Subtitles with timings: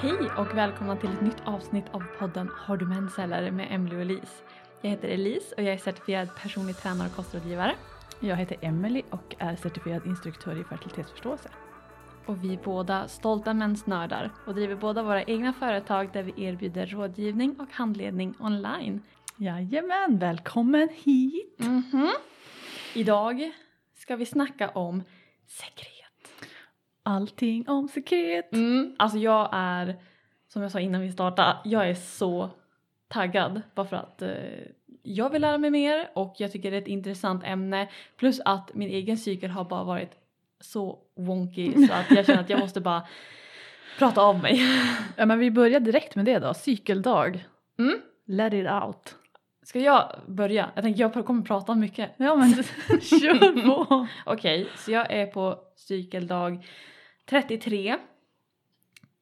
[0.00, 3.50] Hej och välkomna till ett nytt avsnitt av podden Har du mens eller?
[3.50, 4.42] med Emily och Elise.
[4.82, 7.74] Jag heter Elise och jag är certifierad personlig tränare och kostrådgivare.
[8.20, 11.48] Jag heter Emily och är certifierad instruktör i fertilitetsförståelse.
[12.26, 16.86] Och vi är båda stolta mensnördar och driver båda våra egna företag där vi erbjuder
[16.86, 19.02] rådgivning och handledning online.
[19.36, 21.58] Jajamän, välkommen hit!
[21.58, 22.10] Mhm.
[22.94, 23.52] Idag
[23.94, 25.02] ska vi snacka om
[25.46, 25.97] sekret.
[27.08, 28.52] Allting om sekret.
[28.52, 29.96] Mm, alltså jag är,
[30.48, 32.50] som jag sa innan vi startade, jag är så
[33.08, 34.30] taggad bara för att eh,
[35.02, 38.74] jag vill lära mig mer och jag tycker det är ett intressant ämne plus att
[38.74, 40.10] min egen cykel har bara varit
[40.60, 43.02] så wonky så att jag känner att jag måste bara
[43.98, 44.60] prata av mig.
[45.16, 47.44] Ja men vi börjar direkt med det då, cykeldag.
[47.78, 48.00] Mm.
[48.26, 49.14] Let it out.
[49.62, 50.70] Ska jag börja?
[50.74, 52.10] Jag tänker jag kommer prata mycket.
[52.16, 52.54] Ja men
[53.00, 54.06] kör på!
[54.26, 56.64] Okej, så jag är på cykeldag
[57.30, 57.98] 33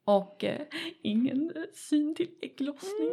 [0.04, 0.66] och eh,
[1.02, 3.10] ingen syn till ägglossning.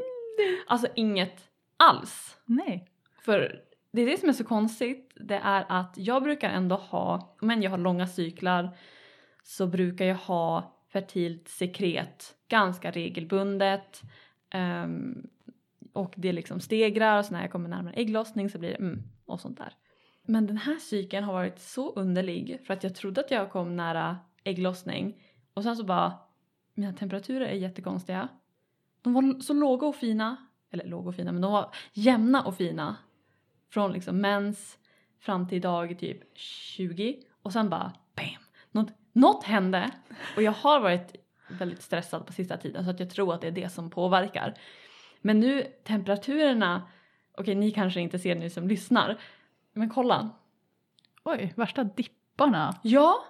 [0.68, 2.38] Alltså inget alls.
[2.46, 2.88] Nej.
[3.22, 7.36] För det är det som är så konstigt, det är att jag brukar ändå ha,
[7.42, 8.78] men jag har långa cyklar,
[9.44, 14.02] så brukar jag ha fertilt sekret ganska regelbundet.
[14.50, 15.28] Ehm,
[15.94, 19.04] och det liksom stegrar och så när jag kommer närmare ägglossning så blir det mm
[19.26, 19.74] och sånt där.
[20.26, 23.76] Men den här cykeln har varit så underlig för att jag trodde att jag kom
[23.76, 26.14] nära ägglossning och sen så bara
[26.74, 28.28] mina temperaturer är jättekonstiga.
[29.02, 30.38] De var så låga och fina,
[30.72, 32.96] eller låga och fina men de var jämna och fina
[33.70, 34.78] från liksom mens
[35.20, 38.44] fram till dag typ 20 och sen bara bam!
[38.72, 39.92] Något, något hände
[40.36, 41.16] och jag har varit
[41.48, 44.54] väldigt stressad på sista tiden så att jag tror att det är det som påverkar.
[45.22, 46.88] Men nu temperaturerna,
[47.38, 49.18] okej ni kanske inte ser ni som lyssnar,
[49.74, 50.30] men kolla.
[51.24, 52.80] Oj, värsta dipparna.
[52.82, 53.26] Ja,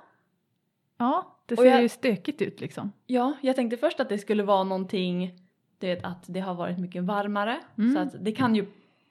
[0.97, 2.91] Ja, det Och ser jag- ju stökigt ut liksom.
[3.07, 5.39] ja, jag tänkte först att det skulle vara någonting,
[5.79, 7.93] du vet att det har varit mycket varmare Mm.
[7.93, 8.65] så att det kan ju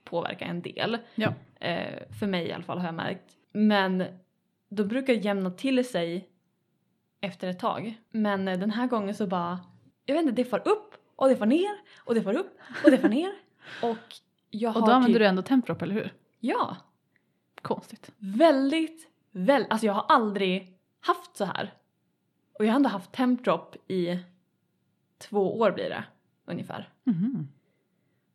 [0.05, 0.99] påverka en del.
[1.15, 1.35] Ja.
[1.61, 3.37] Eh, för mig i alla fall har jag märkt.
[3.53, 4.05] Men
[4.69, 6.29] då brukar jämna till sig
[7.21, 7.95] efter ett tag.
[8.11, 9.59] Men eh, den här gången så bara,
[10.07, 12.91] jag vet inte, det far upp och det far ner och det far upp och
[12.91, 13.33] det far ner.
[13.83, 13.97] Och
[14.51, 16.13] jag Och har då använder typ, du ändå Temprop, eller hur?
[16.41, 16.77] ja,
[17.63, 18.11] Konstigt.
[18.19, 20.72] väldigt, väl, alltså jag har aldrig
[21.03, 21.75] haft så här.
[22.59, 24.19] Och jag har ändå haft Tempdrop i
[25.19, 26.05] två år blir det
[26.45, 26.89] ungefär.
[27.05, 27.49] Mhm.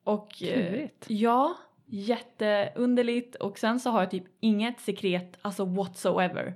[0.03, 1.05] Och eh, Klurigt.
[1.09, 6.53] ja, jätteunderligt och sen så har jag typ inget sekret, alltså whatsoever.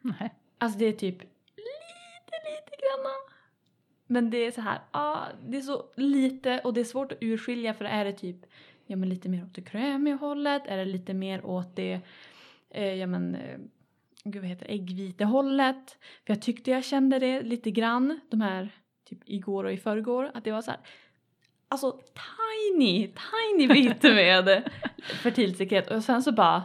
[0.00, 0.34] Nej.
[0.58, 1.20] Alltså det är typ
[1.56, 3.14] lite, lite granna.
[4.06, 7.18] Men det är så här, ah, det är så lite och det är svårt att
[7.20, 8.36] urskilja för är det typ,
[8.86, 12.00] ja men lite mer åt det krämiga hållet, är det lite mer åt det,
[12.70, 13.58] eh, ja men, eh,
[14.24, 15.98] gud vad heter äggvitehållet.
[16.26, 18.70] För jag tyckte jag kände det lite grann, de här,
[19.08, 20.80] typ igår och i förrgår, att det var så här,
[21.68, 22.00] alltså
[22.72, 24.70] tiny, tiny bit med
[25.22, 26.64] fertilt sekret och sen så bara,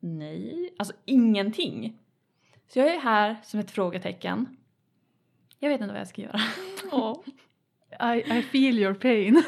[0.00, 1.98] nej, alltså ingenting.
[2.68, 4.56] Så jag är här som ett frågetecken.
[5.58, 6.40] Jag vet inte vad jag ska göra.
[6.92, 7.18] Åh.
[8.16, 9.42] I, I feel your pain.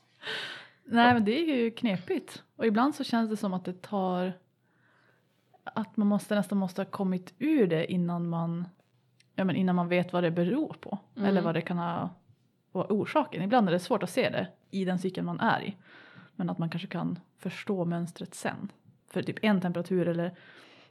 [0.84, 2.42] Nej men det är ju knepigt.
[2.56, 4.32] Och ibland så känns det som att det tar
[5.74, 8.68] att man måste nästan måste ha kommit ur det innan man
[9.34, 10.98] ja, men innan man vet vad det beror på.
[11.16, 11.28] Mm.
[11.28, 12.10] Eller vad det kan ha
[12.72, 13.42] vara orsaken.
[13.42, 15.76] Ibland är det svårt att se det i den cykeln man är i.
[16.36, 18.72] Men att man kanske kan förstå mönstret sen.
[19.06, 20.34] För typ en temperatur eller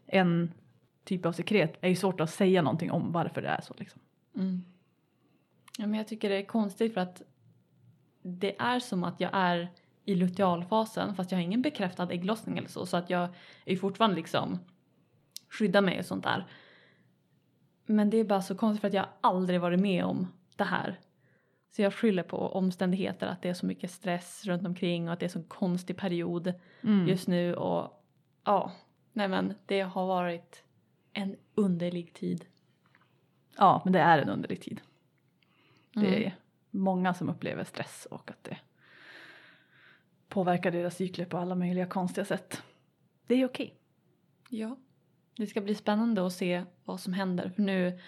[0.05, 0.51] en
[1.03, 4.01] typ av sekret är ju svårt att säga någonting om varför det är så liksom.
[4.35, 4.63] Mm.
[5.77, 7.21] Ja, men jag tycker det är konstigt för att
[8.21, 9.69] det är som att jag är
[10.07, 13.29] i lutealfasen fast jag har ingen bekräftad ägglossning eller så så att jag
[13.65, 14.59] är fortfarande liksom
[15.49, 16.45] skyddar mig och sånt där.
[17.85, 20.99] Men det är bara så konstigt för att jag aldrig varit med om det här.
[21.75, 25.19] Så jag skyller på omständigheter att det är så mycket stress runt omkring och att
[25.19, 27.07] det är så konstig period Mm.
[27.07, 28.03] just nu och
[28.43, 28.71] ja,
[29.13, 30.63] nej men det har varit
[31.13, 32.45] en underlig tid.
[33.57, 34.81] Ja, men det är en underlig tid.
[35.93, 36.23] Det Mm.
[36.23, 36.35] är
[36.71, 38.57] många som upplever stress och att det
[40.29, 42.61] påverkar deras cykler på alla möjliga konstiga sätt.
[43.27, 43.73] Det är okej.
[44.49, 44.77] Ja,
[45.35, 47.99] det ska bli spännande att se vad som händer för nu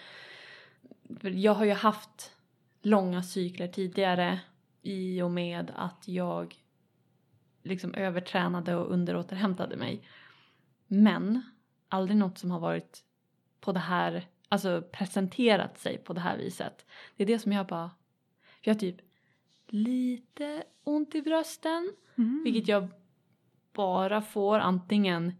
[1.20, 2.36] för jag har ju haft
[2.82, 4.40] långa cykler tidigare
[4.82, 6.54] i och med att jag
[7.62, 10.02] liksom övertränade och underåterhämtade mig.
[10.86, 11.42] Men
[11.88, 13.04] aldrig något som har varit
[13.60, 16.86] på det här, alltså presenterat sig på det här viset.
[17.16, 17.90] Det är det som jag bara,
[18.60, 18.96] jag typ
[19.72, 22.40] lite ont i brösten Mm.
[22.44, 22.88] vilket jag
[23.72, 25.32] bara får antingen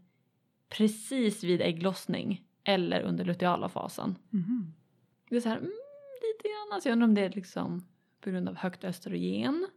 [0.69, 4.15] precis vid ägglossning eller under luteala fasen.
[4.29, 4.73] Mhm.
[5.29, 5.69] Det är så här, mm,
[6.21, 6.73] lite grann.
[6.73, 7.85] Alltså jag undrar om det är liksom
[8.21, 9.67] på grund av högt östrogen.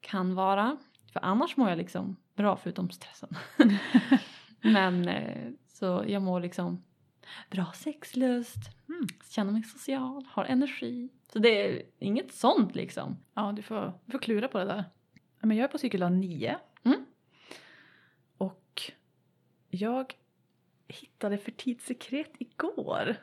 [0.00, 0.76] Kan vara.
[1.12, 3.28] För annars mår jag liksom bra förutom stressen.
[4.60, 6.82] Men eh, så jag mår liksom
[7.50, 8.56] bra sexlust,
[8.88, 9.06] Mm.
[9.30, 11.08] känner mig social, har energi.
[11.32, 13.16] Så det är inget sånt liksom.
[13.34, 14.84] Ja, du får, du får klura på det där.
[15.40, 16.58] Men jag är på cykeldag 9.
[16.84, 17.04] Mm.
[18.38, 18.82] Och
[19.68, 20.14] jag
[20.88, 23.16] hittade fertilsekret igår.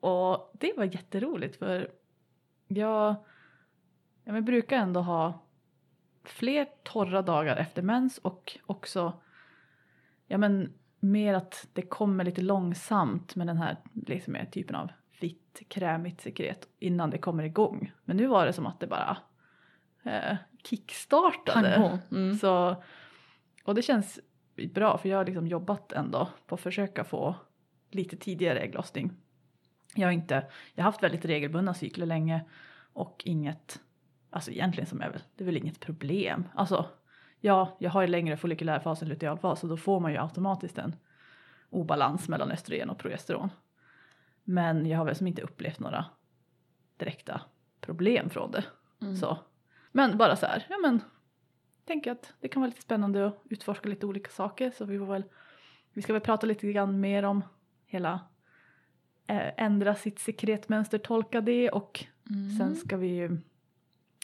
[0.00, 1.92] Och det var jätteroligt för
[2.68, 3.16] jag,
[4.24, 5.42] ja, men brukar ändå ha
[6.24, 9.20] fler torra dagar efter mens och också
[10.26, 13.76] ja, men mer att det kommer lite långsamt med den här
[14.06, 14.90] liksom, typen av
[15.20, 17.92] vitt krämigt sekret innan det kommer igång.
[18.04, 19.16] Men nu var det som att det bara
[20.04, 22.00] eh, kickstartade.
[22.10, 22.34] Mm.
[22.34, 22.82] Så,
[23.64, 24.20] och det känns
[24.74, 27.34] bra för jag har liksom jobbat ändå på att försöka få
[27.90, 29.12] lite tidigare ägglossning.
[29.94, 32.44] Jag har, inte, jag har haft väldigt regelbundna cykler länge
[32.92, 33.80] och inget,
[34.30, 36.48] alltså egentligen som är väl, det är väl inget problem.
[36.54, 36.86] Alltså
[37.40, 40.96] ja, jag har ju längre follikulärfas än lutealfas och då får man ju automatiskt en
[41.70, 43.50] obalans mellan östrogen och progesteron.
[44.48, 46.04] Men jag har väl som inte upplevt några
[46.96, 47.40] direkta
[47.80, 48.64] problem från det.
[49.02, 49.16] Mm.
[49.16, 49.38] Så.
[49.92, 51.00] Men bara så här, ja men
[51.84, 55.06] tänker att det kan vara lite spännande att utforska lite olika saker så vi får
[55.06, 55.24] väl,
[55.92, 57.44] vi ska väl prata lite grann mer om
[57.86, 58.20] hela
[59.26, 62.50] eh, ändra sitt sekretmönster, tolka det och Mm.
[62.58, 63.38] sen ska vi ju,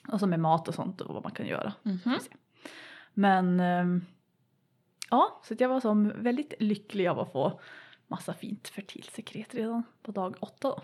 [0.08, 1.72] och så med mat och sånt och vad man kan göra.
[1.82, 2.18] Mhm.
[3.14, 4.04] Men ehm,
[5.10, 7.60] ja, så att jag var som väldigt lycklig av att få
[8.12, 10.82] massa fint fertilsekret redan på dag åtta då.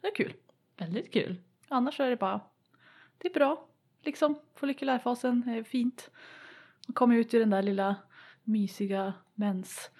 [0.00, 0.32] Det är kul.
[0.76, 1.36] Väldigt kul.
[1.68, 2.40] Annars är det bara,
[3.18, 3.68] det är bra.
[4.02, 6.10] Liksom, follikulärfasen är fint.
[6.88, 7.96] Man kommer ut ur den där lilla
[8.44, 9.90] mysiga mens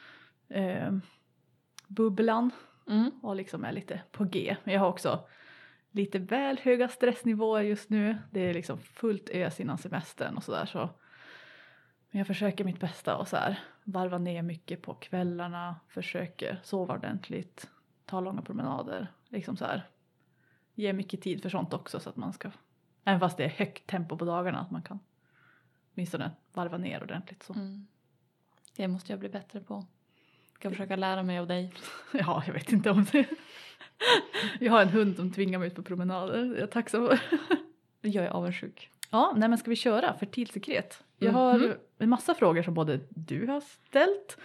[0.49, 0.93] eh,
[1.89, 2.51] bubblan
[2.89, 3.11] Mm.
[3.23, 4.57] och liksom är lite på G.
[4.65, 5.29] Men jag har också
[5.91, 8.19] lite väl höga stressnivåer just nu.
[8.31, 10.91] Det är liksom fullt ös innan semestern och sådär så.
[12.17, 16.95] Men jag försöker mitt bästa och så här varva ner mycket på kvällarna, försöker sova
[16.95, 17.71] ordentligt,
[18.05, 19.89] ta långa promenader, liksom så här.
[20.75, 22.51] Ge mycket tid för sånt också så att man ska,
[23.05, 24.99] även fast det är högt tempo på dagarna, att man kan
[25.95, 27.53] åtminstone varva ner ordentligt så.
[27.53, 27.87] Mm.
[28.77, 29.87] Det måste jag bli bättre på.
[30.55, 31.73] Ska försöka lära mig av dig.
[32.13, 33.29] Ja, jag vet inte om det.
[34.61, 36.45] Jag har en hund som tvingar mig ut på promenader.
[36.45, 37.21] Jag är tacksam för.
[38.01, 38.91] Jag är avundsjuk.
[39.11, 41.05] Ja, nej men ska vi köra fertilsekret?
[41.19, 41.35] Jag Mhm.
[41.37, 44.39] har en massa frågor som både du har ställt,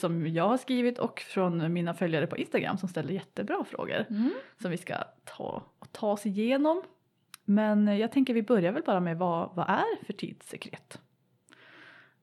[0.00, 4.30] som jag har skrivit och från mina följare på Instagram som ställer jättebra frågor Mm.
[4.62, 4.94] som vi ska
[5.24, 6.82] ta och ta oss igenom.
[7.44, 11.00] Men jag tänker vi börjar väl bara med vad, vad är fertilsekret?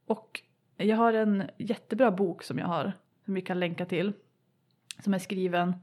[0.06, 0.41] Och
[0.77, 2.94] jag har en jättebra bok som jag har,
[3.25, 4.13] som vi kan länka till,
[5.03, 5.74] som är skriven,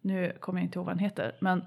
[0.00, 1.64] nu kommer jag inte ihåg vad den heter, men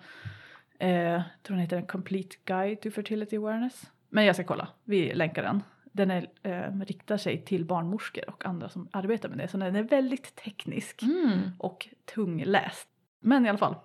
[0.79, 3.91] eh, jag tror den heter En Complete Guide to Fertility Awareness.
[4.09, 5.63] Men jag ska kolla, vi länkar den.
[5.91, 9.75] Den är, eh, riktar sig till barnmorskor och andra som arbetar med det, så den
[9.75, 11.39] är väldigt teknisk Mm.
[11.59, 12.88] och tungläst.
[13.19, 13.75] Men i alla fall,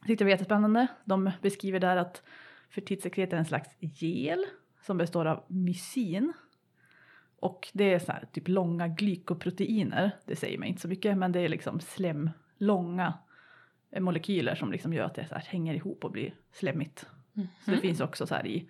[0.00, 0.86] jag tyckte det var jättespännande.
[1.04, 2.22] De beskriver där att
[2.70, 4.44] fertilsekret är en slags gel
[4.82, 6.32] som består av mycin.
[7.40, 11.32] Och det är så här, typ långa glykoproteiner, det säger mig inte så mycket, men
[11.32, 13.14] det är liksom slem, långa
[13.92, 16.98] molekyler som liksom gör att det så här hänger ihop och blir slemmigt.
[17.34, 17.80] Så det Mhm.
[17.80, 18.68] finns också så här i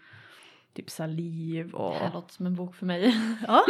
[0.72, 1.92] typ saliv och...
[1.92, 3.14] Det här låter som en bok för mig.
[3.46, 3.64] Ja,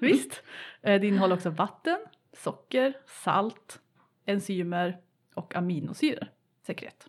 [0.00, 0.42] visst.
[0.82, 1.98] Eh, Det innehåller också vatten,
[2.32, 3.80] socker, salt,
[4.24, 4.98] enzymer
[5.34, 6.28] och aminosyror.
[6.62, 7.08] Sekret.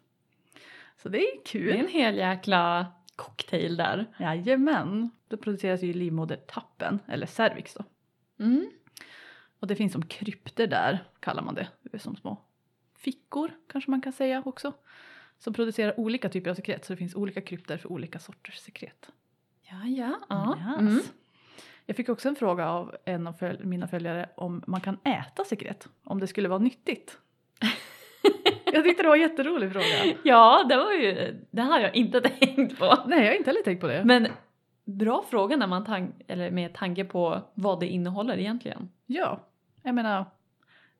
[0.97, 1.69] Så det är Det kul.
[1.69, 4.05] är en hel jäkla cocktail där.
[4.19, 5.11] Jajamän.
[5.27, 7.83] Det produceras ju i livmodertappen, eller cervix då.
[8.43, 8.69] Mm.
[9.59, 11.67] Och det finns som krypter där, kallar man det.
[11.81, 12.41] Det är som små
[12.99, 14.73] fickor, kanske man kan säga också.
[15.37, 19.09] Som producerar olika typer av sekret, så det finns olika krypter för olika sorters sekret.
[19.61, 20.15] Ja, ja.
[20.29, 20.77] ja.
[20.79, 20.99] Mm.
[21.85, 25.43] Jag fick också en fråga av en av föl- mina följare om man kan äta
[25.45, 27.17] sekret, om det skulle vara nyttigt.
[28.73, 30.15] jag tyckte det var en jätterolig fråga.
[30.23, 33.03] ja, det var ju, det har jag inte tänkt på.
[33.07, 34.03] Nej, jag har inte heller tänkt på det.
[34.05, 34.27] Men
[34.85, 38.89] bra fråga när man tan- eller med tanke på vad det innehåller egentligen.
[39.05, 39.39] Ja,
[39.83, 40.25] jag menar,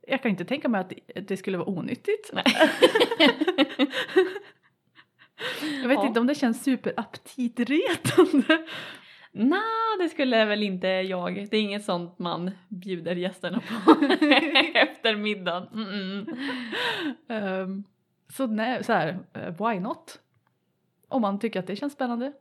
[0.10, 0.94] jag kan inte tänka mig att
[1.28, 2.32] det- skulle vara onyttigt.
[5.82, 6.08] Jag vet Ja.
[6.08, 8.66] inte om det känns superaptitretande.
[9.32, 11.48] Nej, det skulle väl inte jag.
[11.52, 13.92] Det är inget sånt man bjuder gästerna på
[14.78, 15.68] efter middagen.
[15.74, 16.38] Mm-mm.
[17.30, 17.84] Ehm,
[18.34, 20.20] så nej, så här, eh, why not?
[21.08, 22.34] Om man tycker att det känns spännande,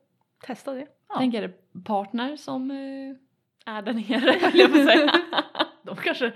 [0.47, 0.87] testa det.
[1.09, 1.53] Ja, Tänker
[1.85, 3.17] partner som eh,
[3.75, 5.13] är där nere, höll jag på att säga.
[5.89, 6.33] de, kanske,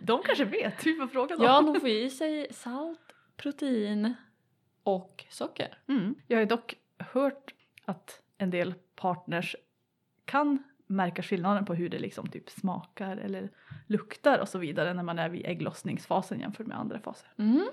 [0.00, 1.44] de kanske vet, vi får fråga dem.
[1.44, 3.00] ja, de får i sig salt,
[3.36, 4.14] protein
[4.82, 5.78] och socker.
[5.88, 6.14] Mm.
[6.26, 7.54] Jag har ju dock hört
[7.84, 9.56] att en del partners
[10.24, 13.50] kan märka skillnaden på hur det liksom typ smakar eller
[13.86, 17.28] luktar och så vidare när man är vid ägglossningsfasen jämfört med andra faser.
[17.38, 17.68] Mm.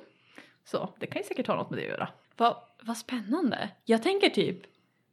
[0.64, 2.10] Så det kan ju säkert ha något med det att göra.
[2.38, 3.70] Vad, vad spännande.
[3.86, 4.62] Jag tänker typ,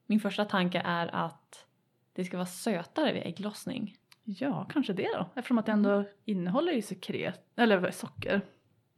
[0.06, 1.66] min första tanke är att
[2.12, 3.96] det ska vara sötare vid ägglossning.
[4.24, 5.26] Ja, kanske det då.
[5.34, 8.40] Eftersom att det ändå innehåller ju sekret, eller socker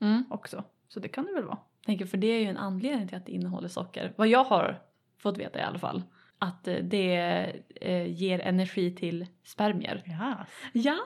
[0.01, 0.25] Mm.
[0.31, 0.65] också.
[0.89, 1.59] Så det kan det väl vara.
[1.87, 4.13] Tänker, för det är ju en anledning till att det innehåller socker.
[4.17, 4.81] Vad jag har
[5.19, 6.03] fått veta i alla fall.
[6.39, 7.17] Att eh, det
[7.81, 10.03] eh, ger energi till spermier.
[10.07, 10.99] Ja, Ja!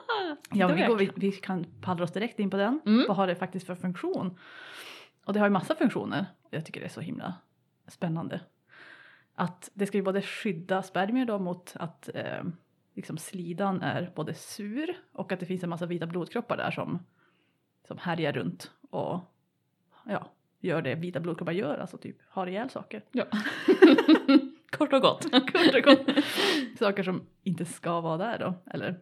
[0.51, 1.13] ja vi, går, vi, jag.
[1.17, 2.81] vi kan pallra oss direkt in på den.
[2.85, 3.05] Mm.
[3.07, 4.37] Vad har det faktiskt för funktion?
[5.25, 6.25] Och det har ju massa funktioner.
[6.49, 7.33] Jag tycker det är så himla
[7.87, 8.41] spännande.
[9.35, 12.43] Att det ska ju både skydda spermier då mot att eh,
[12.93, 16.99] liksom slidan är både sur och att det finns en massa vita blodkroppar där som,
[17.87, 19.19] som härjar runt och
[20.05, 23.03] ja, gör det vita blodkroppar gör, alltså typ har ihjäl saker.
[23.11, 23.25] Ja.
[24.69, 25.31] Kort och gott.
[25.31, 26.07] Kort och gott.
[26.79, 28.53] Saker som inte ska vara där då.
[28.71, 28.99] Eller.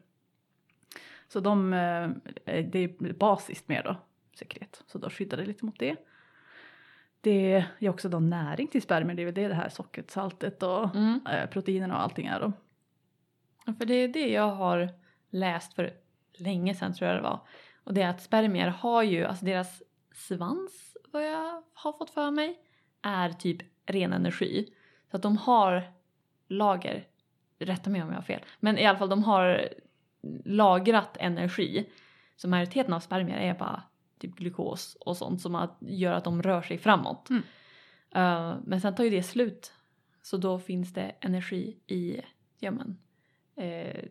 [1.28, 2.10] Så de, eh,
[2.64, 3.96] det är basiskt mer då,
[4.34, 4.84] sekret.
[4.88, 5.96] Så då skyddar det lite mot det.
[7.22, 10.64] Det ger också då näring till spermier, det är väl det det här sockret, saltet
[10.64, 11.20] och Mm.
[11.32, 12.52] eh, proteinerna och allting är då.
[13.78, 14.90] För det är det jag har
[15.30, 15.94] läst för
[16.38, 17.40] länge sedan tror jag det var.
[17.84, 19.84] Och det är att spermier har ju, alltså deras
[20.14, 22.60] svans, vad jag har fått för mig,
[23.02, 24.74] är typ ren energi.
[25.12, 25.92] Så att de har
[26.48, 27.08] lager,
[27.60, 29.70] rätta mig om jag har fel, men i alla fall de har
[30.46, 31.90] lagrat energi.
[32.36, 33.84] Så majoriteten av spermier är bara
[34.20, 37.30] typ glukos och sånt som gör att de rör sig framåt.
[37.30, 37.44] Mm.
[38.12, 39.74] Eh, men sen tar ju det slut.
[40.22, 42.22] Så då finns det energi i,
[42.60, 42.98] ja men,
[43.60, 44.04] eh,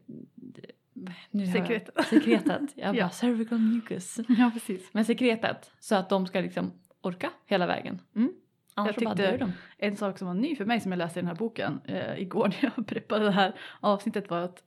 [1.30, 2.04] nu har jag-.
[2.04, 2.72] Sekretet.
[2.74, 3.10] Jag bara Ja.
[3.10, 4.18] cervical mucus.
[4.28, 4.90] Ja, precis.
[4.92, 8.00] Men sekretet så att de ska liksom orka hela vägen.
[8.16, 8.32] Mm.
[8.74, 9.52] Annars Jag bara tyckte- de.
[9.78, 12.18] En sak som var ny för mig som jag läste i den här boken eh,
[12.22, 14.62] igår när jag preppade det här avsnittet var att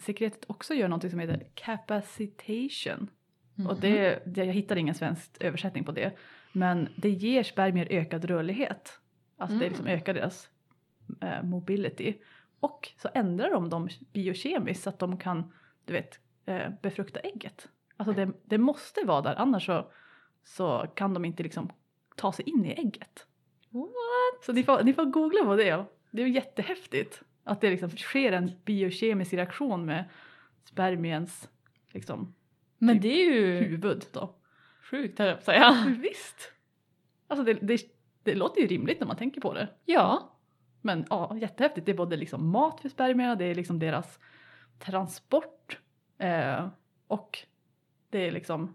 [0.00, 3.10] sekretet också gör något som heter capacitation.
[3.54, 3.80] Och Mhm.
[3.80, 6.12] det, det, jag hittar ingen svensk översättning på det.
[6.52, 9.00] Men det ger spermier ökad rörlighet.
[9.38, 9.68] Alltså det Mm.
[9.72, 10.48] liksom ökar deras
[11.22, 12.14] eh, mobility.
[12.60, 15.52] Och så ändrar de dem biokemiskt så att de kan,
[15.84, 17.68] du vet, eh, befrukta ägget.
[17.96, 19.90] Alltså det, det måste vara där, annars så,
[20.44, 21.72] så kan de inte liksom
[22.16, 23.26] ta sig in i ägget.
[23.70, 24.44] What?
[24.44, 25.84] Så ni får, ni får googla på det.
[26.10, 27.22] Det är jättehäftigt.
[27.44, 30.04] Att det liksom sker en biokemisk reaktion med
[30.64, 31.48] spermiens
[31.92, 32.34] liksom,
[32.78, 34.34] Men Typ det är ju huvud då.
[34.82, 35.96] sjukt höll jag på att säga.
[35.98, 36.52] Visst.
[37.28, 37.80] Alltså det, det,
[38.22, 39.68] det låter ju rimligt när man tänker på det.
[39.84, 40.35] Ja.
[40.86, 41.86] Men ja, jättehäftigt.
[41.86, 44.18] Det är både liksom mat för spermierna, det är liksom deras
[44.78, 45.78] transport
[46.18, 46.68] eh,
[47.06, 47.38] och
[48.10, 48.74] det är liksom,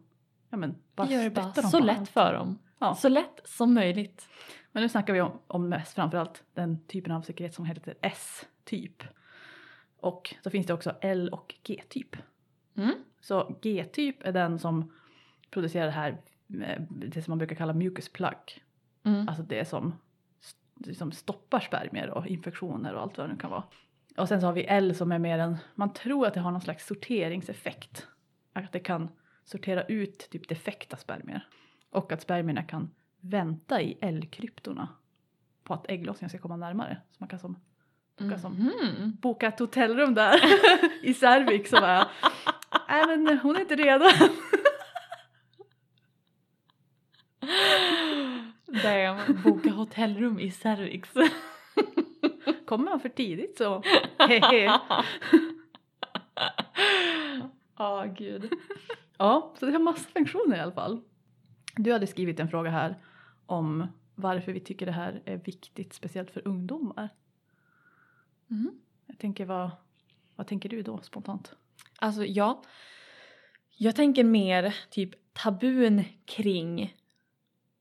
[0.49, 2.59] ja men bara gör det bara så på lätt för dem.
[2.79, 2.95] Ja.
[2.95, 4.29] Så lätt som möjligt.
[4.71, 9.03] Men nu snackar vi om, om mest framförallt den typen av sekret som heter S-typ.
[9.99, 12.15] Och så finns det också L och G-typ.
[12.77, 12.93] Mm.
[13.21, 14.93] Så G-typ är den som
[15.49, 16.21] producerar det här,
[16.63, 18.63] eh, det som man brukar kalla mucus plug.
[19.03, 19.27] Mm.
[19.27, 19.93] Alltså det som
[20.87, 23.63] liksom stoppar spermier och infektioner och allt vad det nu kan vara.
[24.17, 26.51] Och sen så har vi L som är mer en, man tror att det har
[26.51, 28.07] någon slags sorteringseffekt.
[28.53, 29.09] Att det kan
[29.45, 31.47] sortera ut typ defekta spermier.
[31.89, 34.87] Och att spermierna kan vänta i L-kryptorna
[35.63, 36.97] på att ägglossningen ska komma närmare.
[37.11, 37.59] Så man kan som,
[38.19, 39.17] boka, som, Mhm.
[39.21, 40.35] boka ett hotellrum där
[41.05, 42.07] i Särvik som är,
[42.87, 44.05] nej men hon är inte redo.
[48.83, 51.09] Damn, boka hotellrum i Cervix.
[52.65, 53.83] Kommer man för tidigt så.
[57.77, 58.53] Ja, gud.
[59.17, 61.01] Ja, så det har massa funktioner i alla fall.
[61.75, 62.95] Du hade skrivit en fråga här
[63.45, 67.09] om varför vi tycker det här är viktigt, speciellt för ungdomar.
[68.49, 68.71] Mm.
[69.05, 69.71] Jag tänker, vad,
[70.35, 71.55] vad tänker du då spontant?
[71.99, 72.63] Alltså ja,
[73.77, 76.95] jag tänker mer typ tabun kring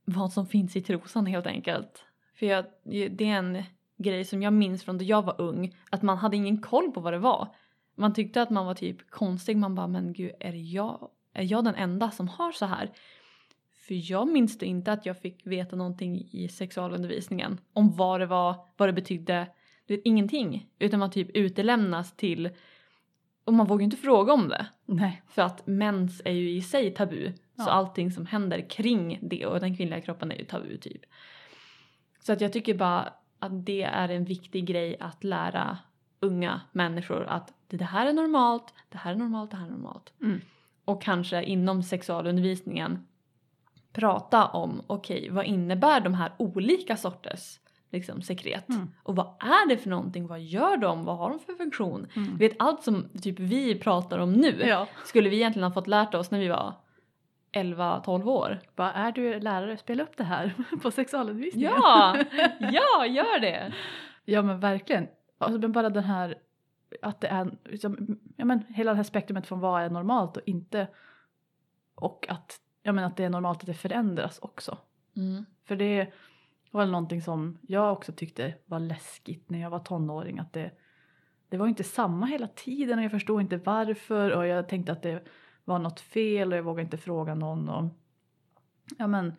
[0.05, 2.05] vad som finns i trosan helt enkelt.
[2.35, 3.63] För jag, det är en
[3.97, 7.01] grej som jag minns från då jag var ung, att man hade ingen koll på
[7.01, 7.55] vad det var.
[7.95, 11.65] Man tyckte att man var typ konstig, man bara men gud är jag, är jag
[11.65, 12.91] den enda som har så här?
[13.87, 18.27] För jag minns då inte att jag fick veta någonting i sexualundervisningen om vad det
[18.27, 19.49] var, vad det betydde,
[19.87, 20.67] det är ingenting.
[20.79, 22.51] Utan man typ utelämnas till
[23.45, 24.67] och man vågar ju inte fråga om det.
[24.87, 25.23] Nej.
[25.29, 27.33] För att mens är ju i sig tabu.
[27.61, 27.65] Ja.
[27.65, 31.03] Så allting som händer kring det och den kvinnliga kroppen är ju tabu typ.
[32.21, 35.79] Så att jag tycker bara att det är en viktig grej att lära
[36.21, 40.13] unga människor att det här är normalt, det här är normalt, det här är normalt.
[40.23, 40.41] Mm.
[40.85, 43.07] Och kanske inom sexualundervisningen
[43.93, 47.61] prata om okej vad innebär de här olika sorters
[47.93, 48.91] liksom sekret Mm.
[49.03, 52.07] och vad är det för någonting, vad gör de, vad har de för funktion?
[52.17, 52.31] Mm.
[52.31, 54.87] Du vet allt som typ vi pratar om nu Ja.
[55.05, 56.75] skulle vi egentligen ha fått lärt oss när vi var
[57.53, 58.61] 11-12 år.
[58.77, 61.73] Bara, är du lärare, spela upp det här på sexualundervisningen.
[61.73, 62.17] Ja,
[62.61, 63.73] ja gör det!
[64.25, 65.09] Ja men verkligen.
[65.39, 66.39] Alltså, men bara den här
[67.03, 70.43] att det är liksom, ja, men hela det här spektrumet från vad är normalt och
[70.47, 70.89] inte
[71.95, 74.79] och att, ja, men att det är normalt att det förändras också.
[75.17, 75.45] Mm.
[75.65, 76.13] För det
[76.71, 80.71] var någonting som jag också tyckte var läskigt när jag var tonåring att det,
[81.49, 85.03] det var inte samma hela tiden och jag förstod inte varför och jag tänkte att
[85.03, 85.23] det
[85.65, 87.85] var något fel och jag vågade inte fråga någon och
[88.99, 89.35] ja men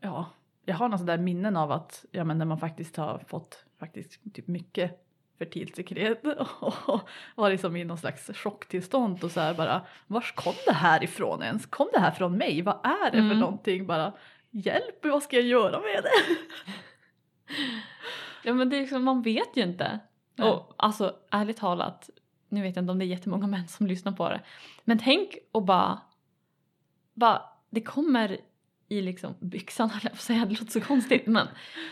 [0.00, 0.26] ja,
[0.64, 4.46] jag har några minnen av att ja men när man faktiskt har fått faktiskt typ
[4.48, 5.06] mycket
[5.38, 6.22] fertilsekret
[6.60, 7.00] och
[7.34, 11.42] var liksom i någon slags chocktillstånd och så här bara vars kom det här ifrån
[11.42, 11.66] ens?
[11.66, 12.62] Kom det här från mig?
[12.62, 13.38] Vad är det för Mm.
[13.38, 13.86] någonting?
[13.86, 14.12] Bara
[14.50, 16.36] hjälp, vad ska jag göra med det?
[18.44, 20.00] Ja men det är liksom, man vet ju inte.
[20.36, 20.50] Nej.
[20.50, 22.10] Och alltså ärligt talat,
[22.50, 24.40] nu vet jag inte om det är jättemånga män som lyssnar på det.
[24.84, 26.00] Men tänk och bara,
[27.14, 28.40] bara det kommer
[28.88, 31.26] i liksom byxan höll jag på att säga, det låter så konstigt.
[31.26, 31.46] Men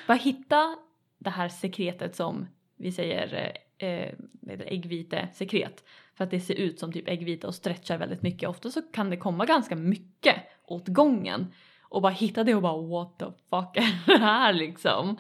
[0.07, 0.77] bara hitta
[1.19, 2.47] det här sekretet som
[2.77, 4.15] vi säger eh, eh
[4.47, 5.85] äggvitesekret.
[6.15, 8.49] För att det ser ut som typ äggvita och stretchar väldigt mycket.
[8.49, 11.53] Ofta så kan det komma ganska mycket åt gången.
[11.83, 15.17] Och bara hitta det och bara what the fuck är det här liksom?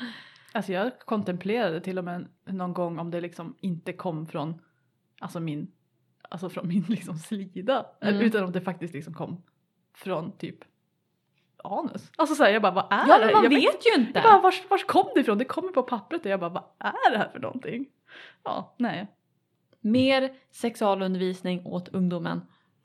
[0.52, 4.54] Alltså jag kontemplerade till och med någon gång om det liksom inte kom från
[5.18, 5.72] alltså min,
[6.28, 7.86] alltså från min liksom slida.
[8.00, 8.20] Mm.
[8.20, 9.42] Utan om det faktiskt liksom kom
[9.94, 10.64] från typ
[11.64, 12.12] anus.
[12.16, 13.24] Alltså såhär jag bara vad är Ja det?
[13.24, 14.12] men man jag vet ju inte.
[14.18, 15.38] Jag bara vars, vars kom det ifrån?
[15.38, 17.86] Det kommer på pappret och jag bara vad är det här för någonting?
[18.44, 19.06] Ja, nej.
[19.80, 22.40] Mer sexualundervisning åt ungdomen.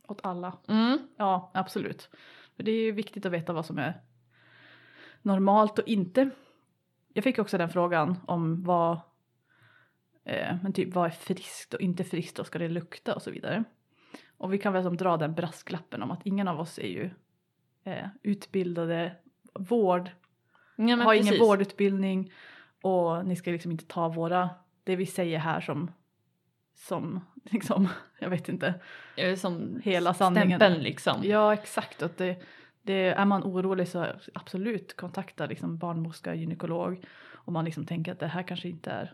[0.07, 0.57] Åt alla.
[0.67, 0.97] Mm.
[1.17, 2.09] Ja, absolut.
[2.55, 4.01] För det är ju viktigt att veta vad som är
[5.21, 6.29] normalt och inte.
[7.13, 8.99] Jag fick också den frågan om vad,
[10.25, 13.31] eh, men typ vad är friskt och inte friskt och ska det lukta och så
[13.31, 13.63] vidare.
[14.37, 17.09] Och vi kan väl som dra den brasklappen om att ingen av oss är ju
[17.83, 19.15] eh, utbildade
[19.53, 20.09] vård,
[20.75, 21.31] Ja, har precis.
[21.31, 22.31] ingen vårdutbildning
[22.81, 24.49] och ni ska liksom inte ta våra,
[24.83, 25.91] det vi säger här som,
[26.75, 28.73] som liksom, jag vet inte,
[29.37, 30.59] Som Hela sanningen.
[30.59, 31.21] stämpeln liksom.
[31.23, 32.43] Ja exakt, att det,
[32.81, 38.19] det, är man orolig så absolut kontakta liksom barnmorska, gynekolog om man liksom tänker att
[38.19, 39.13] det här kanske inte är,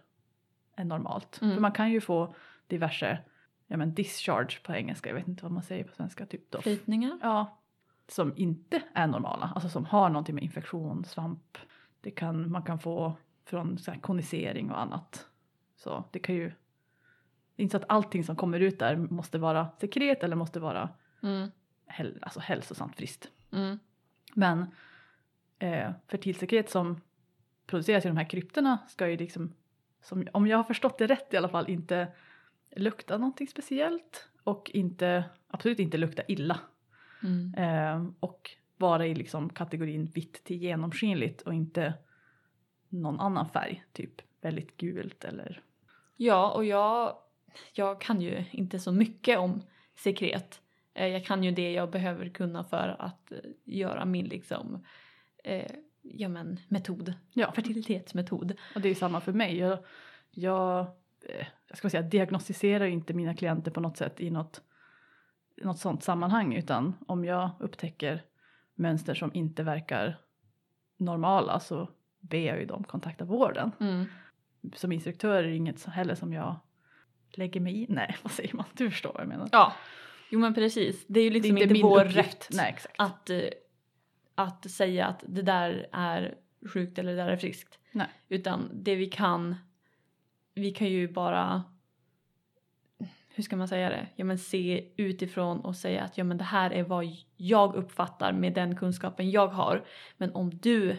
[0.79, 1.41] är normalt.
[1.41, 1.53] Mm.
[1.53, 2.33] För man kan ju få
[2.67, 3.19] diverse,
[3.67, 6.61] ja men discharge på engelska, jag vet inte vad man säger på svenska, typ då.
[6.61, 7.19] Flytningar.
[7.21, 7.59] Ja,
[8.07, 11.57] som inte är normala, alltså som har någonting med infektion, svamp,
[12.01, 13.13] det kan, man kan få
[13.45, 15.27] från så konisering och annat.
[15.75, 16.47] Så det kan ju,
[17.55, 20.59] det är inte så att allting som kommer ut där måste vara sekret eller måste
[20.59, 20.89] vara
[21.23, 21.51] Mm.
[21.85, 23.31] häl, alltså hälsosamt friskt.
[23.51, 23.79] Mm.
[24.33, 24.65] Men
[25.59, 27.01] eh, fertilsekret som
[27.65, 29.53] produceras i de här kryptorna ska ju liksom,
[30.01, 32.07] som, om jag har förstått det rätt i alla fall, inte
[32.75, 36.59] lukta någonting speciellt och inte, absolut inte lukta illa.
[37.23, 37.53] Mm.
[37.53, 41.93] Eh, och vara i liksom kategorin vitt till genomskinligt och inte
[42.89, 45.63] någon annan färg, typ väldigt gult eller
[46.21, 47.17] Ja, och jag,
[47.73, 49.61] jag kan ju inte så mycket om
[49.95, 50.61] sekret.
[50.93, 54.85] Eh, Jag kan ju det jag behöver kunna för att eh, göra min liksom,
[55.43, 58.55] eh, ja men metod, ja, fertilitetsmetod.
[58.75, 59.57] Och det är ju samma för mig.
[59.57, 59.79] Jag,
[60.31, 60.79] jag,
[61.25, 64.61] eh, jag ska säga, diagnostiserar inte mina klienter på något sätt i något,
[65.63, 68.21] något sånt sammanhang utan om jag upptäcker
[68.75, 70.17] mönster som inte verkar
[70.97, 73.71] normala så ber jag ju dem kontakta vården.
[73.79, 74.05] Mm.
[74.75, 76.59] Som instruktör är det inget heller som jag
[77.31, 77.85] lägger mig i.
[77.89, 78.65] Nej, vad säger man?
[78.73, 79.49] Du förstår vad jag menar.
[79.51, 79.73] Ja,
[80.29, 81.05] jo men precis.
[81.07, 82.17] Det är ju liksom det är inte, min vår uppgift.
[82.17, 83.39] rätt Nej, att, eh,
[84.39, 87.79] att säga att det där är sjukt eller det där är friskt.
[87.91, 88.07] Nej.
[88.29, 89.55] Utan det vi kan,
[90.53, 91.63] vi kan ju bara,
[93.29, 96.43] hur ska man säga det, ja men se utifrån och säga att ja men det
[96.43, 97.05] här är vad
[97.37, 99.85] jag uppfattar med den kunskapen jag har.
[100.17, 100.97] Men om du,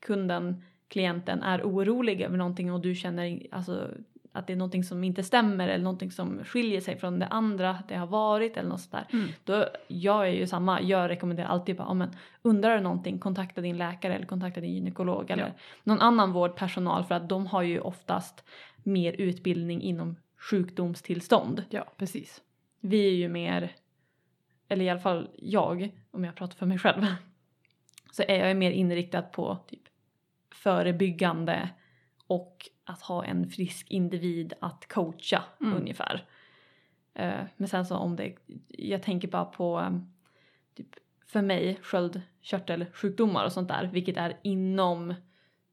[0.00, 3.90] kunden, klienten är orolig över någonting och du känner alltså,
[4.32, 7.78] att det är någonting som inte stämmer eller någonting som skiljer sig från det andra
[7.88, 9.06] det har varit eller något sådär.
[9.12, 9.28] Mm.
[9.44, 12.10] Då, jag är ju samma, jag rekommenderar alltid bara, men
[12.42, 15.52] undrar du någonting kontakta din läkare eller kontakta din gynekolog eller Ja.
[15.84, 18.44] någon annan vårdpersonal för att de har ju oftast
[18.82, 20.16] mer utbildning inom
[20.50, 21.64] sjukdomstillstånd.
[21.70, 22.42] Ja, precis.
[22.80, 23.72] Vi är ju mer,
[24.68, 27.02] eller i alla fall jag, om jag pratar för mig själv,
[28.12, 29.80] så är jag ju mer inriktad på typ
[30.54, 31.68] förebyggande
[32.26, 35.76] och att ha en frisk individ att coacha Mm.
[35.76, 36.26] ungefär.
[37.14, 38.34] Eh, men sen så om det,
[38.68, 39.90] jag tänker bara på eh,
[40.76, 40.88] typ
[41.26, 45.14] för mig sköldkörtelsjukdomar och sånt där vilket är inom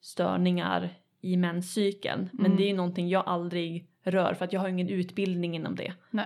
[0.02, 0.90] störningar
[1.22, 2.30] i menscykeln.
[2.32, 2.58] Men Mm.
[2.58, 5.94] det är ju någonting jag aldrig rör för att jag har ingen utbildning inom det.
[6.12, 6.26] Nej.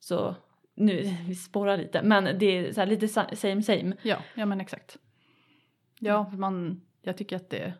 [0.00, 0.34] Så
[0.74, 3.96] nu, vi spårar lite men det är så här lite sa- same same.
[4.02, 4.98] Ja, ja men exakt.
[5.98, 7.72] Ja, man, jag tycker att det,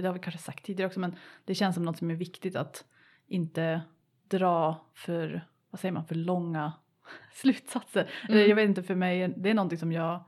[0.00, 2.56] det har vi kanske sagt tidigare också, men det känns som något som är viktigt
[2.56, 2.84] att
[3.26, 3.82] inte
[4.28, 6.72] dra för, vad säger man, för långa
[7.32, 8.10] slutsatser.
[8.28, 8.48] Mm.
[8.48, 10.24] jag vet inte, för mig, det är någonting som jag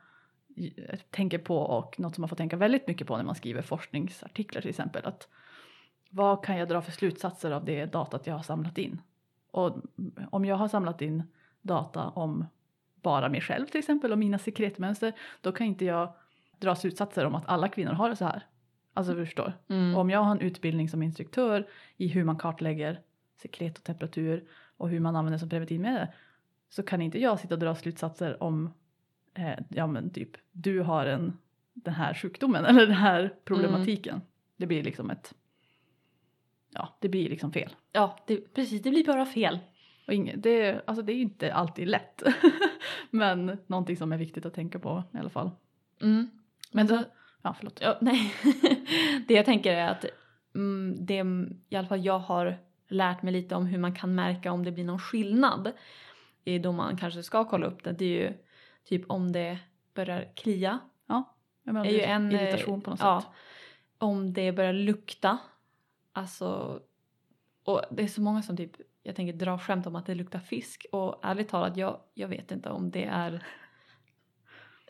[0.57, 3.63] eh, tänker på och något som man får tänka väldigt mycket på när man skriver
[3.63, 5.05] forskningsartiklar till exempel.
[5.05, 5.29] Att
[6.11, 9.01] vad kan jag dra för slutsatser av det datat jag har samlat in?
[9.51, 9.77] Och
[10.31, 11.23] om jag har samlat in
[11.63, 12.47] data om
[13.03, 16.15] bara mig själv till exempel och mina sekretmönster, då kan inte jag
[16.59, 18.47] dra slutsatser om att alla kvinnor har det så här.
[18.95, 19.53] Alltså du förstår.
[19.69, 19.95] Mm.
[19.97, 23.01] Om jag har en utbildning som instruktör i hur man kartlägger
[23.37, 24.45] sekret och temperatur
[24.77, 26.07] och hur man använder som preventivmedel
[26.69, 28.71] så kan inte jag sitta och dra slutsatser om
[29.35, 31.39] eh, ja men typ du har en
[31.73, 34.21] den här sjukdomen eller den här problematiken.
[34.57, 35.35] Det blir liksom ett
[36.71, 37.71] ja det blir liksom fel.
[37.93, 38.83] Ja, det, precis.
[38.83, 39.59] Det blir bara fel.
[40.07, 42.23] Och inget, det, alltså det är inte alltid lätt.
[43.11, 45.51] men någonting som är viktigt att tänka på i alla fall.
[46.03, 46.31] Mm.
[46.73, 47.05] Men så- så,
[47.45, 47.79] ja förlåt.
[47.81, 48.35] Ja, nej.
[49.29, 50.05] det jag tänker är att
[50.55, 51.25] mm, det
[51.69, 54.73] i alla fall jag har lärt mig lite om hur man kan märka om det
[54.73, 55.73] blir någon skillnad
[56.45, 57.93] i då man kanske ska kolla upp det.
[57.93, 58.33] Det är ju
[58.85, 59.59] typ om det
[59.95, 60.79] börjar klia.
[61.65, 63.31] Jag menar, är ju är en, eh, irritation på något ja, sätt.
[63.99, 65.39] Om det börjar lukta.
[66.13, 66.81] Alltså.
[67.65, 70.39] Och det är så många som typ jag tänker dra skämt om att det luktar
[70.39, 73.47] fisk och ärligt talat jag, jag vet inte om det är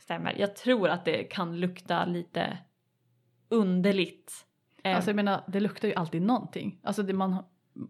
[0.05, 0.35] stämmer.
[0.39, 2.59] Jag tror att det kan lukta lite
[3.49, 4.47] underligt.
[4.85, 6.81] Alltså jag menar, det luktar ju alltid någonting.
[6.83, 7.45] Alltså det man,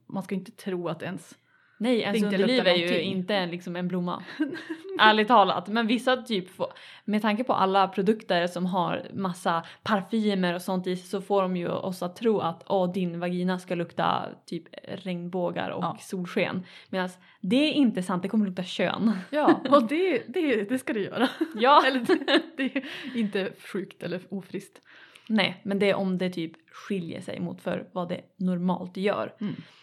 [0.07, 1.39] man ska inte tro att ens...
[1.79, 4.23] Nej, ens inte underliv är ju inte en, liksom en blomma.
[5.01, 5.69] Ärligt talat.
[5.69, 6.73] Men vissa typ, får,
[7.05, 11.43] med tanke på alla produkter som har massa parfymer och sånt i sig så får
[11.43, 15.97] de ju oss att tro att åh, din vagina ska lukta typ regnbågar och Ja.
[16.01, 16.65] solsken.
[16.91, 17.09] Medan
[17.41, 19.13] det är inte sant, det kommer lukta kön.
[19.31, 21.29] Ja, och det, det, det ska det göra.
[21.55, 21.83] Ja.
[21.87, 22.85] eller det, det är
[23.15, 24.81] inte sjukt eller ofriskt.
[25.29, 29.35] Nej, men det är om det typ skiljer sig mot för vad det normalt gör.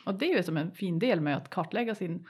[0.05, 2.27] Och det är ju som en fin del med att kartlägga sin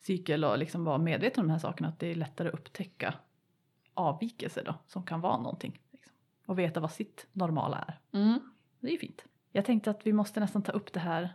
[0.00, 1.88] cykel och liksom vara medveten om de här sakerna.
[1.88, 3.14] Att det är lättare att upptäcka
[3.94, 5.80] avvikelser då, som kan vara någonting.
[5.92, 6.12] Liksom.
[6.46, 8.18] Och veta vad sitt normala är.
[8.18, 8.40] Mm.
[8.80, 9.24] Det är ju fint.
[9.52, 11.28] Jag tänkte att vi måste nästan ta upp det här,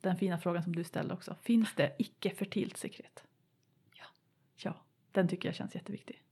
[0.00, 1.36] den fina frågan som du ställde också.
[1.42, 3.24] Finns det icke-fertilt sekret?
[3.94, 4.04] Ja.
[4.56, 4.76] Ja,
[5.12, 6.22] den tycker jag känns jätteviktig.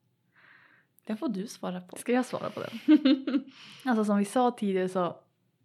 [1.05, 1.97] Det får du svara på.
[1.97, 3.45] Ska jag svara på den?
[3.85, 5.17] Alltså som vi sa tidigare så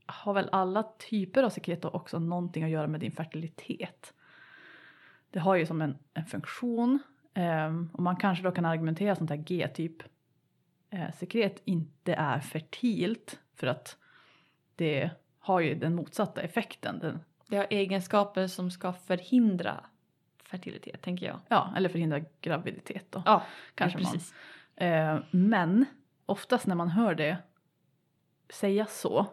[0.06, 4.14] har väl alla typer av sekret också någonting att göra med din fertilitet.
[5.32, 7.00] Det har ju som en, en funktion
[7.34, 10.04] ehm, och man kanske då kan argumentera sånt här G-typ
[10.90, 13.98] eh, sekret inte är fertilt för att
[14.76, 17.00] det har ju den motsatta effekten.
[17.00, 19.86] Den, Det har egenskaper som ska förhindra
[20.44, 21.40] fertilitet, tänker jag.
[21.48, 23.24] ja, eller förhindra graviditet då.
[23.26, 23.44] Ja,
[23.76, 24.12] kanske man.
[24.12, 24.34] precis.
[24.78, 25.86] Eh, men
[26.26, 27.38] oftast när man hör det
[28.50, 29.26] sägas så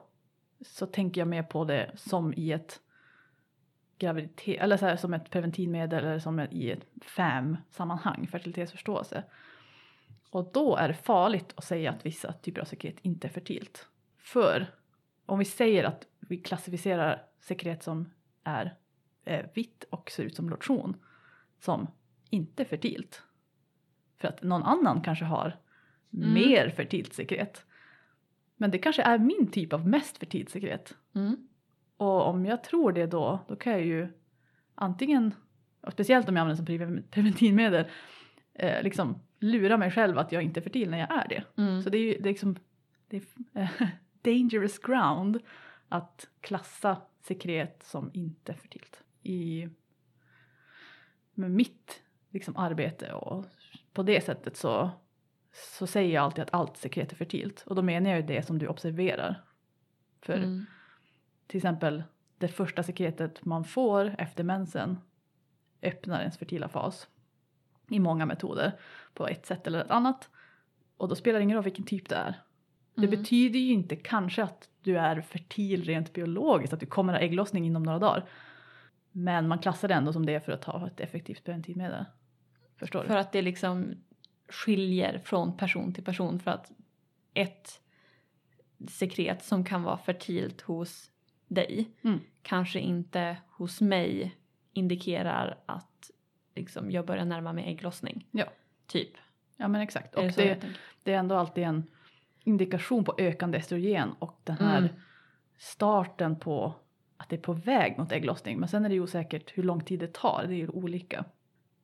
[0.60, 2.80] så tänker jag mer på det som i ett
[3.98, 9.24] graviditet eller så här, som ett preventivmedel eller som i ett FAM-sammanhang, fertilitetsförståelse.
[10.30, 13.88] Och då är det farligt att säga att vissa typer av sekret inte är fertilt.
[14.18, 14.66] För
[15.26, 18.10] om vi säger att vi klassificerar sekret som
[18.44, 18.76] är
[19.24, 20.96] eh, vitt och ser ut som lotion
[21.58, 21.86] som
[22.30, 23.22] inte fertilt.
[24.18, 25.56] För att någon annan kanske har
[26.16, 26.34] Mm.
[26.34, 27.64] mer fertilt sekret.
[28.56, 30.94] Men det kanske är min typ av mest fertilt sekret.
[31.14, 31.48] Mm.
[31.96, 34.08] Och om jag tror det då, då kan jag ju
[34.74, 35.34] antingen,
[35.80, 37.84] och speciellt om jag använder som pre- preventivmedel,
[38.54, 41.44] eh, liksom lura mig själv att jag inte är fertil när jag är det.
[41.62, 41.82] Mm.
[41.82, 42.56] Så det är ju det är liksom
[43.08, 43.22] det är,
[43.62, 43.70] eh,
[44.22, 45.38] dangerous ground
[45.88, 49.02] att klassa sekret som inte fertilt.
[49.22, 49.68] I
[51.34, 53.46] med mitt liksom, arbete och
[53.94, 54.90] på det sättet så,
[55.52, 57.64] så säger jag alltid att allt sekret är fertilt.
[57.66, 59.42] Och då menar jag ju det som du observerar.
[60.22, 60.66] För Mm.
[61.46, 62.02] till exempel
[62.38, 64.98] det första sekretet man får efter mensen
[65.82, 67.08] öppnar ens fertila fas
[67.90, 68.72] i många metoder
[69.14, 70.28] på ett sätt eller ett annat.
[70.96, 72.40] Och då spelar det ingen roll vilken typ det är.
[72.94, 73.10] Det Mm.
[73.20, 77.66] betyder ju inte kanske att du är fertil rent biologiskt, att du kommer ha ägglossning
[77.66, 78.28] inom några dagar.
[79.12, 82.04] Men man klassar det ändå som det för att ha ett effektivt preventivmedel.
[82.76, 83.06] Förstår du?
[83.08, 83.94] För att det liksom
[84.48, 86.72] skiljer från person till person för att
[87.34, 87.80] ett
[88.88, 91.10] sekret som kan vara fertilt hos
[91.48, 92.20] dig Mm.
[92.42, 94.36] kanske inte hos mig
[94.72, 96.10] indikerar att
[96.54, 98.26] liksom, jag börjar närma mig ägglossning.
[98.30, 98.44] Ja.
[98.86, 99.10] Typ.
[99.56, 100.14] Ja men exakt.
[100.14, 100.80] Är Och det jag det, tänker?
[101.02, 101.86] det är ändå alltid en
[102.44, 104.90] indikation på ökande estrogen och den här Mm.
[105.58, 106.74] starten på
[107.16, 108.58] att det är på väg mot ägglossning.
[108.60, 111.24] Men sen är det ju osäkert hur lång tid det tar, det är ju olika.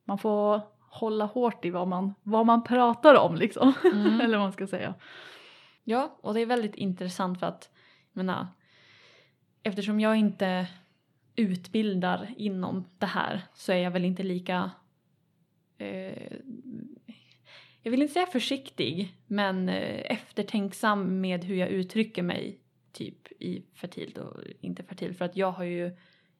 [0.03, 3.73] Man får hålla hårt i vad man, vad man pratar om liksom.
[3.83, 4.21] Mm.
[4.21, 4.93] Eller vad man ska säga.
[5.83, 7.69] Ja, och det är väldigt intressant för att,
[8.13, 8.47] jag menar,
[9.63, 10.67] eftersom jag inte
[11.35, 14.71] utbildar inom det här så är jag väl inte lika,
[15.77, 16.37] eh,
[17.81, 22.59] jag vill inte säga försiktig, men eh, eftertänksam med hur jag uttrycker mig
[22.91, 25.97] typ i fertilt och inte fertilt för att jag har ju,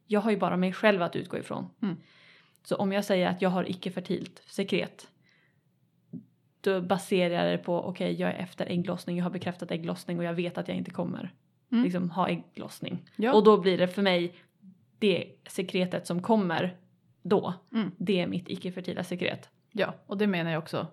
[0.07, 1.69] jag har ju bara mig själv att utgå ifrån.
[1.81, 1.97] Mm.
[2.63, 5.07] Så om jag säger att jag har icke-fertilt sekret
[6.61, 10.23] då baserar jag det på okej jag är efter ägglossning, jag har bekräftat ägglossning och
[10.23, 11.33] jag vet att jag inte kommer
[11.71, 11.83] Mm.
[11.83, 13.09] liksom, ha ägglossning.
[13.15, 13.33] Ja.
[13.33, 14.33] Och då blir det för mig
[14.99, 16.77] det sekretet som kommer
[17.21, 17.91] då, Mm.
[17.97, 19.49] det är mitt icke-fertila sekret.
[19.71, 20.87] ja, och det menar jag också.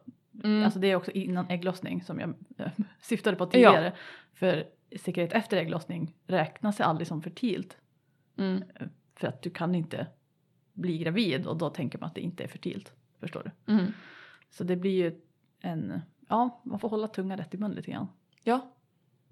[0.45, 0.65] Mm.
[0.65, 3.93] Alltså det är också innan ägglossning som jag eh, syftade på tidigare.
[4.35, 4.65] För
[5.01, 7.77] sekret efter ägglossning räknas aldrig som fertilt.
[8.39, 8.63] mm.
[9.17, 10.07] För att du kan inte
[10.79, 12.93] bli gravid och då tänker man att det inte är fertilt.
[13.21, 13.73] Förstår du?
[13.73, 13.93] Mm.
[14.51, 15.21] Så det blir ju
[15.61, 18.07] en, ja man får hålla tungan rätt i mun lite grann.
[18.43, 18.73] Ja.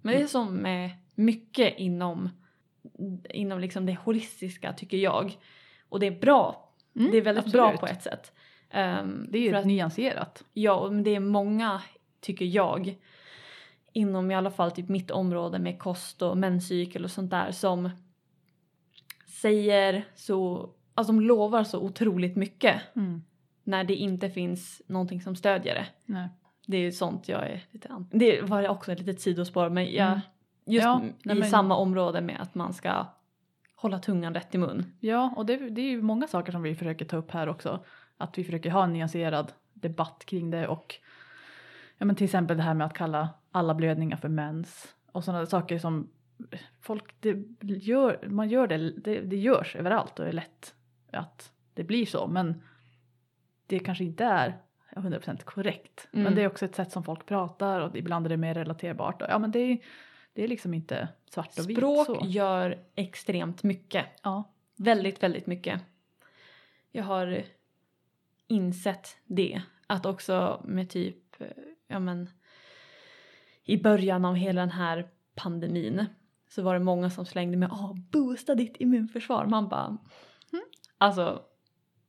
[0.02, 2.28] Men det är som med mycket inom,
[3.30, 5.38] inom liksom det holistiska tycker jag.
[5.88, 6.72] Och det är bra.
[6.96, 7.62] Mm, det är väldigt absolut.
[7.62, 8.32] bra på ett sätt.
[8.70, 10.44] Ehm, Det är ju att- nyanserat.
[10.52, 11.82] Ja, men det är många,
[12.20, 12.96] tycker jag,
[13.92, 17.90] inom i alla fall typ mitt område med kost och menscykel och sånt där som
[19.26, 23.22] säger så, alltså de lovar så otroligt mycket Mm.
[23.64, 25.86] när det inte finns någonting som stödjer det.
[26.06, 26.28] Nej.
[26.66, 29.84] Det är ju sånt jag är lite an- Det var också ett litet sidospår men
[29.92, 30.20] jag, Mm.
[30.66, 33.06] just Ja, i men- samma område med att man ska
[33.76, 34.92] hålla tungan rätt i mun.
[35.00, 37.84] Ja, och det, det är ju många saker som vi försöker ta upp här också.
[38.16, 40.94] Att vi försöker ha en nyanserad debatt kring det och
[41.98, 45.46] ja, men till exempel det här med att kalla alla blödningar för mens och sådana
[45.46, 46.08] saker som
[46.80, 50.74] folk, det gör, man gör det, det, det görs överallt och är lätt
[51.12, 52.62] att det blir så men
[53.66, 54.58] det kanske inte är
[54.90, 56.08] 100% korrekt.
[56.12, 56.24] Mm.
[56.24, 59.22] Men det är också ett sätt som folk pratar och ibland är det mer relaterbart.
[59.28, 59.78] Ja men det är,
[60.32, 62.20] det är liksom inte svart och vitt Språk så.
[62.24, 64.06] gör extremt mycket.
[64.22, 64.44] Ja.
[64.76, 65.80] Väldigt, väldigt mycket.
[66.92, 67.42] Jag har
[68.46, 69.62] insett det.
[69.86, 71.36] Att också med typ,
[71.86, 72.30] ja men
[73.64, 76.06] i början av hela den här pandemin
[76.48, 79.46] så var det många som slängde med ah boosta ditt immunförsvar.
[79.46, 79.98] Man bara.
[80.98, 81.42] Alltså,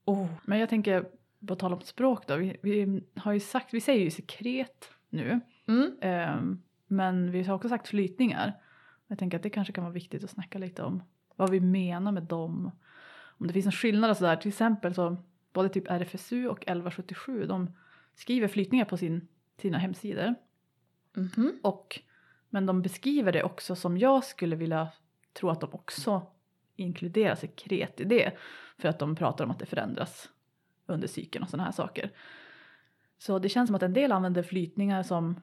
[0.06, 0.28] oh.
[0.46, 1.06] Men jag tänker,
[1.48, 5.40] på tal om språk då, vi, vi har ju sagt, vi säger ju sekret nu,
[5.68, 5.98] Mm.
[6.02, 8.54] ehm, men vi har också sagt flytningar.
[9.08, 11.04] Jag tänker att det kanske kan vara viktigt att snacka lite om
[11.36, 12.72] vad vi menar med dem.
[13.38, 15.18] Om det finns en skillnad och sådär, till exempel så
[15.54, 17.72] både typ RFSU och 1177 de
[18.16, 20.36] skriver flytningar på sin, sina hemsidor.
[21.14, 21.60] Mhm.
[21.64, 22.00] Och,
[22.50, 24.88] men de beskriver det också som jag skulle vilja
[25.34, 26.22] tro att de också
[26.78, 28.32] inkluderar sekret i det.
[28.78, 30.30] För att de pratar om att det förändras
[30.86, 32.12] under cykeln och sådana här saker.
[33.18, 35.42] Så det känns som att en del använder flytningar som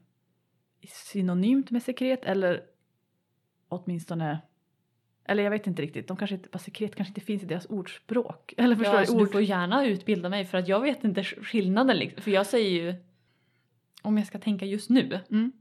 [0.89, 2.63] synonymt med sekret eller
[3.69, 4.41] åtminstone
[5.25, 8.55] eller jag vet inte riktigt, de kanske inte, sekret kanske inte finns i deras ordspråk.
[8.57, 11.25] Eller förstår Ja, alltså, Ord, du får gärna utbilda mig för att jag vet inte
[11.25, 12.23] skillnaden liksom.
[12.23, 12.95] För jag säger ju,
[14.03, 15.53] om jag ska tänka just nu, Mm.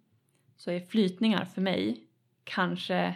[0.56, 2.08] så är flytningar för mig
[2.44, 3.16] kanske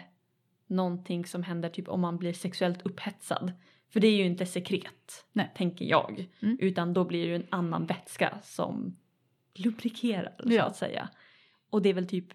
[0.67, 3.51] någonting som händer typ om man blir sexuellt upphetsad.
[3.93, 5.51] För det är ju inte sekret, Nej.
[5.55, 6.27] tänker jag.
[6.41, 6.57] Mm.
[6.61, 8.95] Utan då blir det ju en annan vätska som
[9.55, 10.63] lubrikerar så Ja.
[10.63, 11.09] att säga.
[11.69, 12.25] Och det är väl typ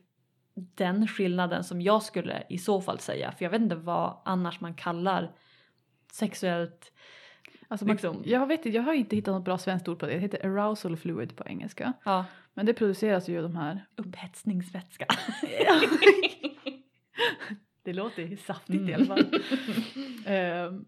[0.55, 3.33] den skillnaden som jag skulle i så fall säga.
[3.33, 5.35] För jag vet inte vad annars man kallar
[6.13, 6.93] sexuellt
[7.69, 8.23] Alltså man, liksom.
[8.25, 10.97] jag, vet, jag har inte hittat något bra svenskt ord på det, det heter arousal
[10.97, 11.93] fluid på engelska.
[12.05, 15.07] ja, Men det produceras ju de här upphetsningsvätska.
[17.83, 18.89] Det låter saftigt Mm.
[18.91, 19.25] i alla fall.
[20.27, 20.85] Ehm,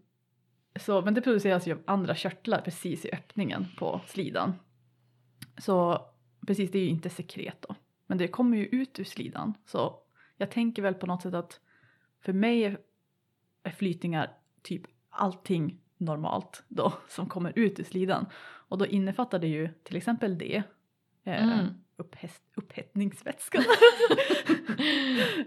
[0.79, 4.53] så, men det produceras ju av andra körtlar precis i öppningen på slidan.
[5.57, 6.05] Så
[6.47, 7.75] precis, det är ju inte sekret då.
[8.07, 9.53] Men det kommer ju ut ur slidan.
[9.65, 9.99] Så
[10.37, 11.59] jag tänker väl på något sätt att
[12.21, 12.77] för mig är,
[13.63, 14.31] är flytningar
[14.61, 18.25] typ allting normalt då som kommer ut ur slidan.
[18.67, 20.63] Och då innefattar det ju till exempel det.
[21.23, 21.67] Eh, Mm.
[21.97, 23.63] Upphäst, upphettningsvätskan.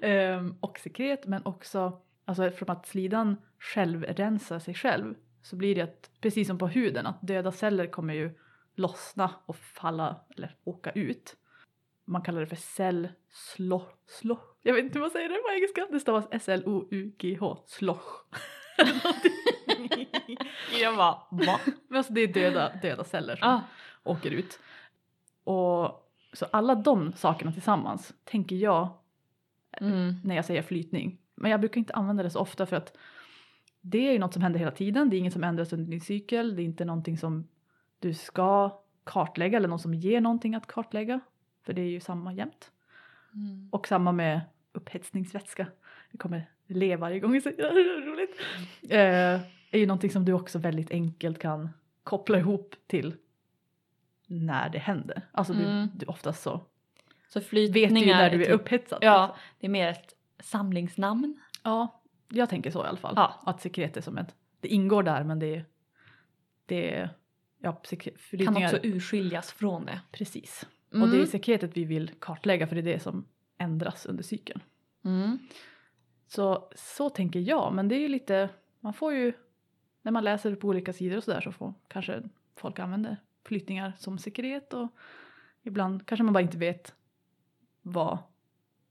[0.03, 5.75] Ehm, och sekret men också alltså eftersom att slidan själv rensar sig själv så blir
[5.75, 8.31] det att precis som på huden att döda celler kommer ju
[8.75, 11.37] lossna och falla eller åka ut.
[12.05, 13.85] Man kallar det för cellsloh.
[14.07, 14.41] Sloh.
[14.63, 15.87] Jag vet inte hur man säger det på engelska.
[15.91, 17.59] Det stavas S-L-O-U-G-H.
[17.67, 18.01] Sloh.
[20.81, 21.61] jag bara, va?
[21.89, 23.61] Men alltså det är döda, döda celler som Ah,
[24.05, 24.59] åker ut.
[25.45, 26.08] Och
[26.39, 28.89] så alla de sakerna tillsammans tänker jag
[29.81, 30.15] Mm.
[30.25, 31.19] när jag säger flytning.
[31.35, 32.97] Men jag brukar inte använda det så ofta för att
[33.81, 35.11] det är ju något som händer hela tiden.
[35.11, 36.57] Det är inget som ändras under din cykel.
[36.57, 37.49] Det är inte någonting som
[37.99, 41.21] du ska kartlägga eller någon som ger någonting att kartlägga.
[41.63, 42.71] För det är ju samma jämt.
[43.35, 43.69] Mm.
[43.73, 44.41] Och samma med
[44.73, 45.67] upphetsningsvätska.
[46.13, 48.41] Det kommer le varje gång jag säger det, roligt.
[48.83, 51.69] Eh, är ju någonting som du också väldigt enkelt kan
[52.05, 53.15] koppla ihop till
[54.31, 55.23] när det händer.
[55.33, 55.89] Alltså du, Mm.
[55.95, 56.61] du oftast så
[57.29, 58.99] Så vet du ju när du är typ- upphetsad.
[59.03, 59.41] Ja, liksom.
[59.61, 61.41] det är mer ett samlingsnamn.
[61.63, 63.13] ja, jag tänker så i alla fall.
[63.17, 63.41] Ja.
[63.47, 65.65] Att sekret är som ett, det ingår där men det är,
[66.67, 67.11] det är,
[67.59, 68.15] ja sekret,
[68.45, 70.01] Kan också urskiljas från det.
[70.13, 70.67] precis.
[70.93, 71.03] Mm.
[71.03, 73.25] Och det är sekretet vi vill kartlägga för det är det som
[73.59, 74.61] ändras under cykeln.
[75.05, 75.39] Mm.
[76.27, 78.49] Så, så tänker jag, men det är ju lite,
[78.81, 79.33] man får ju,
[80.03, 82.23] när man läser på olika sidor och sådär så får kanske
[82.57, 84.89] folk använder flytningar som sekret och
[85.63, 86.95] ibland kanske man bara inte vet
[87.83, 88.19] vad,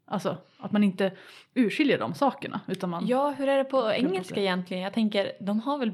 [0.05, 1.11] alltså att man inte
[1.53, 4.83] urskiljer de sakerna utan man, Ja, hur är det på engelska egentligen?
[4.83, 5.93] Jag tänker, de har väl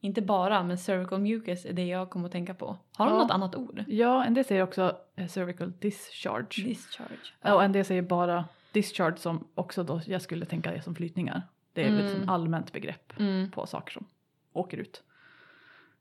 [0.00, 2.76] inte bara, men cervical mucus är det jag kommer att tänka på.
[2.96, 3.22] Har de Ja.
[3.22, 3.84] något annat ord?
[3.88, 7.32] ja en del säger också eh, cervical discharge Discharge.
[7.42, 7.54] ja.
[7.54, 11.42] och en del säger bara discharge som också då jag skulle tänka är som flytningar.
[11.72, 12.06] Det är Mm.
[12.22, 13.50] ett allmänt begrepp Mm.
[13.50, 14.06] på saker som
[14.52, 15.02] åker ut.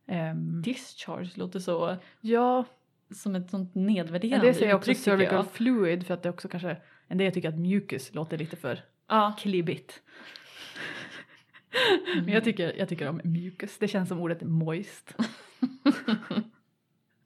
[0.08, 2.66] Ehm, Discharge låter så ja,
[3.12, 5.52] som ett sånt nedvärderande det säger jag också uttryck, cervical jag.
[5.52, 9.36] fluid för att det också kanske, en del tycker att mucus låter lite för Ja.
[9.40, 10.02] klibbigt.
[12.16, 15.16] Men jag tycker, jag tycker om mucus, det känns som ordet moist.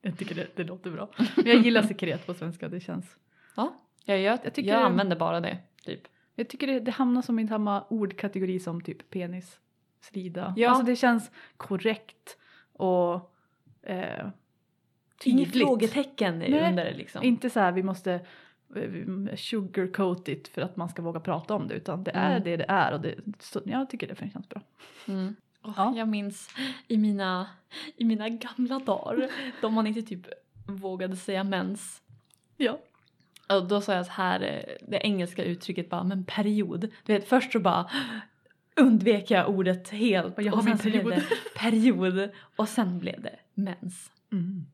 [0.02, 1.10] jag tycker det, det låter bra.
[1.36, 3.16] Men jag gillar sekret på svenska, det känns.
[3.56, 5.58] ja, jag, jag, Jag jag, tycker- använder bara det.
[5.86, 6.02] Typ.
[6.36, 9.60] Jag tycker det, det hamnar som i samma ordkategori som typ penis,
[10.02, 10.54] slida.
[10.58, 10.70] Ja.
[10.70, 12.38] Alltså det känns korrekt
[12.78, 13.34] och
[13.84, 14.28] eh,
[15.24, 15.68] Inget tydligt.
[15.68, 17.24] frågetecken Nej, under det liksom.
[17.24, 18.14] Inte så här vi måste
[18.76, 22.44] eh, sugarcoat it för att man ska våga prata om det utan det är Mm.
[22.44, 24.62] det det är och det, så, jag tycker det känns bra.
[25.08, 25.36] Mm.
[25.64, 25.94] Åh, Ja.
[25.98, 26.50] Jag minns
[26.88, 27.48] i mina,
[27.96, 29.30] i mina gamla dagar
[29.62, 30.28] då man inte typ
[30.68, 32.02] vågade säga mens.
[32.58, 32.80] Ja.
[33.50, 36.80] Och då sa jag så här, eh, det engelska uttrycket bara, men period.
[37.06, 37.90] Du vet först så bara
[38.78, 40.34] undvek jag ordet helt.
[40.38, 41.14] Jag har och sen så blev period.
[41.14, 44.12] det period och sen blev det mens.
[44.32, 44.66] Mm.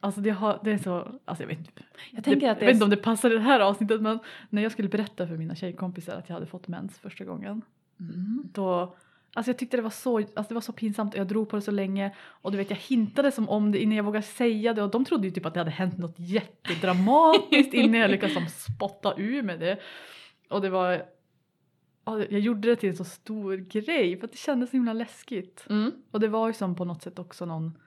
[0.00, 1.70] Alltså det, har, det är så, alltså jag vet inte.
[2.10, 4.00] Jag tänker det, att det jag vet inte om det passar i det här avsnittet
[4.00, 4.18] men
[4.50, 7.62] när jag skulle berätta för mina tjejkompisar att jag hade fått mens första gången
[8.00, 8.42] Mm.
[8.52, 8.96] då
[9.34, 11.56] Alltså jag tyckte det var så, alltså det var så pinsamt och jag drog på
[11.56, 14.74] det så länge och du vet jag hintade som om det innan jag vågade säga
[14.74, 18.34] det och de trodde ju typ att det hade hänt något jättedramatiskt innan jag lyckades
[18.34, 19.78] som spotta ur med det.
[20.50, 21.02] Och det var,
[22.16, 25.66] jag gjorde det till en så stor grej för att det kändes så himla läskigt.
[25.70, 25.92] Mm.
[26.10, 27.78] Och det var ju som på något sätt också någon,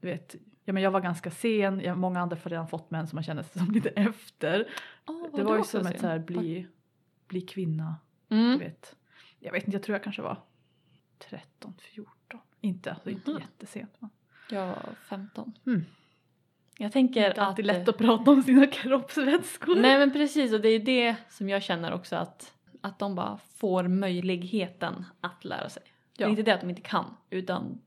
[0.00, 3.10] du vet, ja men jag var ganska sen, jag, många andra har redan fått mens
[3.10, 4.68] så man kände sig som lite efter.
[5.06, 6.00] Vad det var ju som ett synd.
[6.00, 6.66] så här bli,
[7.28, 7.96] bli kvinna,
[8.28, 8.58] du Mm.
[8.58, 8.96] vet.
[9.40, 10.42] Jag vet inte, jag tror jag kanske var
[11.30, 12.40] 13, 14.
[12.60, 13.40] Inte, alltså inte Mhm.
[13.40, 13.96] jättesent.
[13.98, 14.10] Men.
[14.50, 15.52] Jag var 15.
[15.66, 15.84] Mm.
[16.78, 17.58] Jag tänker Det är att...
[17.64, 19.76] lätt att prata om sina kroppsvätskor.
[19.76, 23.38] Nej men precis och det är det som jag känner också att, att de bara
[23.56, 25.82] får möjligheten att lära sig.
[26.16, 26.26] Det Ja.
[26.26, 27.80] är inte det att de inte kan utan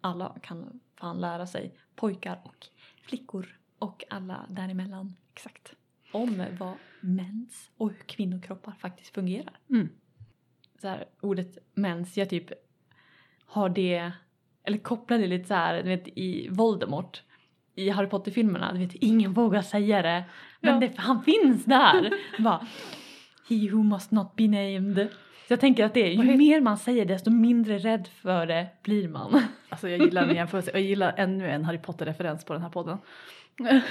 [0.00, 1.74] alla kan fan lära sig.
[1.96, 2.66] Pojkar och
[3.02, 5.16] flickor och alla däremellan.
[5.32, 5.74] Exakt.
[6.12, 9.58] Om vad mens och hur kvinnokroppar faktiskt fungerar.
[9.70, 9.88] Mm.
[10.80, 12.50] Så här, ordet mens, jag typ
[13.46, 14.12] har det,
[14.64, 17.22] eller kopplar det lite så här, du vet i Voldemort
[17.74, 20.24] i Harry Potter-filmerna, du vet ingen vågar säga det
[20.60, 20.80] men Ja.
[20.88, 22.12] det, han finns där!
[22.42, 22.66] Bara,
[23.48, 25.08] He who must not be named.
[25.46, 28.68] Så jag tänker att det är, ju mer man säger desto mindre rädd för det
[28.82, 29.42] blir man.
[29.68, 32.98] Alltså jag gillar en jämförelse, jag gillar ännu en Harry Potter-referens på den här podden.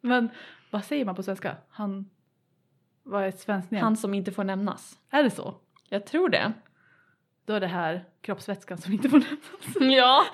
[0.00, 0.28] Men
[0.70, 1.56] vad säger man på svenska?
[1.68, 2.10] Han,
[3.02, 3.82] vad är ett svenskt namn?
[3.82, 4.98] Han som inte får nämnas.
[5.10, 5.54] Är det så?
[5.88, 6.52] Jag tror det.
[7.44, 9.40] Då är det här kroppsvätskan som inte får nämnas.
[9.98, 10.24] Ja.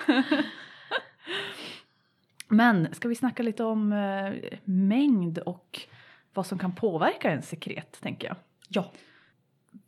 [2.47, 5.79] Men ska vi snacka lite om eh, mängd och
[6.33, 8.35] vad som kan påverka en sekret tänker jag.
[8.73, 8.91] Ja.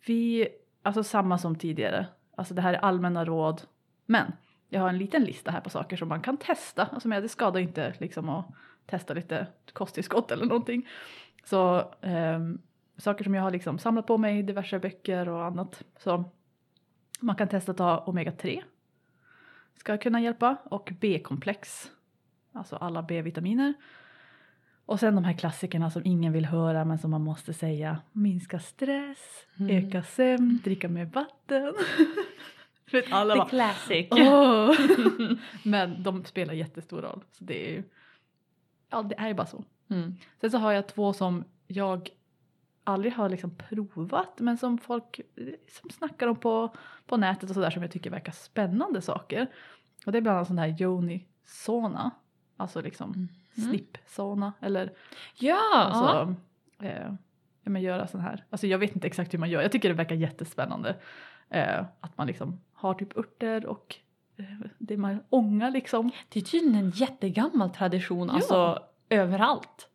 [0.06, 0.48] Vi,
[0.82, 2.06] alltså samma som tidigare,
[2.36, 3.62] alltså det här är allmänna råd.
[4.06, 4.32] Men
[4.70, 6.86] jag har en liten lista här på saker som man kan testa.
[6.86, 8.46] Alltså men det skadar inte liksom att
[8.86, 10.88] testa lite kosttillskott eller någonting.
[11.44, 12.40] Så eh,
[12.98, 15.84] saker som jag har liksom samlat på mig, diverse böcker och annat.
[15.98, 16.24] Så
[17.20, 18.64] man kan testa att ta omega-3.
[19.76, 20.58] Ska kunna hjälpa.
[20.64, 21.92] Och B-komplex.
[22.54, 23.74] Alltså alla B-vitaminer.
[24.94, 28.02] Och sen de här klassikerna som ingen vill höra men som man måste säga.
[28.12, 29.78] Minska stress, Mm.
[29.88, 31.74] öka sömn, dricka mer vatten.
[32.94, 34.08] Att alla The bara classic.
[34.12, 34.72] Åh!
[35.64, 37.24] Men de spelar jättestor roll.
[37.32, 37.84] Så det är ju,
[38.90, 39.64] ja, det är ju bara så.
[39.90, 40.16] Mm.
[40.42, 42.10] Sen så har jag två som jag
[42.84, 45.20] aldrig har liksom provat men som folk
[45.82, 46.76] som snackar om på,
[47.06, 49.48] på nätet och sådär som jag tycker verkar spännande saker.
[50.06, 52.12] Och det är bland annat sån här Yoni Sona.
[52.58, 53.28] Alltså liksom Mm.
[53.56, 54.94] Snip Sona eller
[55.40, 55.60] ja.
[55.74, 56.36] alltså,
[56.82, 57.14] eh,
[57.64, 58.44] ja, men göra sån här.
[58.50, 59.62] Alltså jag vet inte exakt hur man gör.
[59.62, 60.96] Jag tycker det verkar jättespännande.
[61.50, 63.96] Eh, att man liksom har typ örter och
[64.38, 64.46] eh,
[64.78, 66.12] det man ångar liksom.
[66.30, 68.34] Det är tydligen en jättegammal tradition Ja.
[68.34, 68.80] alltså
[69.10, 69.90] överallt.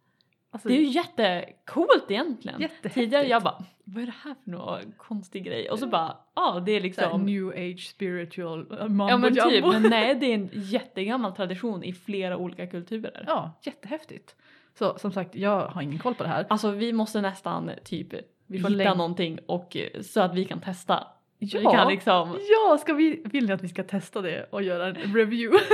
[0.58, 2.68] Alltså, Det är ju jättecoolt egentligen.
[2.94, 5.70] Tidigare jag bara, vad är det här för någon konstig grej?
[5.70, 9.64] Och så bara, ja det är liksom new age spiritual uh, mambo Ja men typ,
[9.64, 13.24] men nej det är en jättegammal tradition i flera olika kulturer.
[13.26, 14.34] Ja, jättehäftigt.
[14.78, 16.46] Så som sagt, jag har ingen koll på det här.
[16.50, 18.14] Alltså vi måste nästan typ
[18.46, 21.06] Vi får hitta länk- någonting och så att vi kan testa.
[21.38, 24.62] Ja, Vi kan liksom, ja ska vi, vill ni att vi ska testa det och
[24.62, 25.58] göra en review?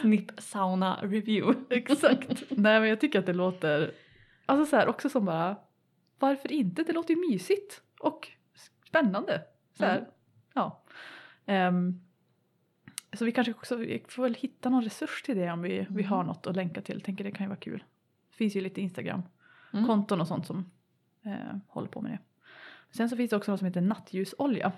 [0.00, 1.60] snipp sauna review.
[1.70, 2.28] Exakt.
[2.50, 3.92] Nej men jag tycker att det låter,
[4.46, 5.56] alltså så här också som bara,
[6.18, 6.82] varför inte?
[6.82, 8.28] Det låter ju mysigt och
[8.86, 9.42] spännande.
[9.78, 10.10] Så här, Mm.
[10.54, 10.82] ja.
[11.46, 12.00] Ehm,
[13.12, 16.02] så vi kanske också, vi får väl hitta någon resurs till det om vi, vi
[16.02, 16.04] Mm.
[16.04, 17.00] har något att länka till.
[17.00, 17.84] Tänker det kan ju vara kul.
[18.30, 20.20] Det finns ju lite Instagram-konton Mm.
[20.20, 20.70] och sånt som
[21.24, 22.18] eh, håller på med det.
[22.96, 24.72] Sen så finns det också något som heter nattljusolja.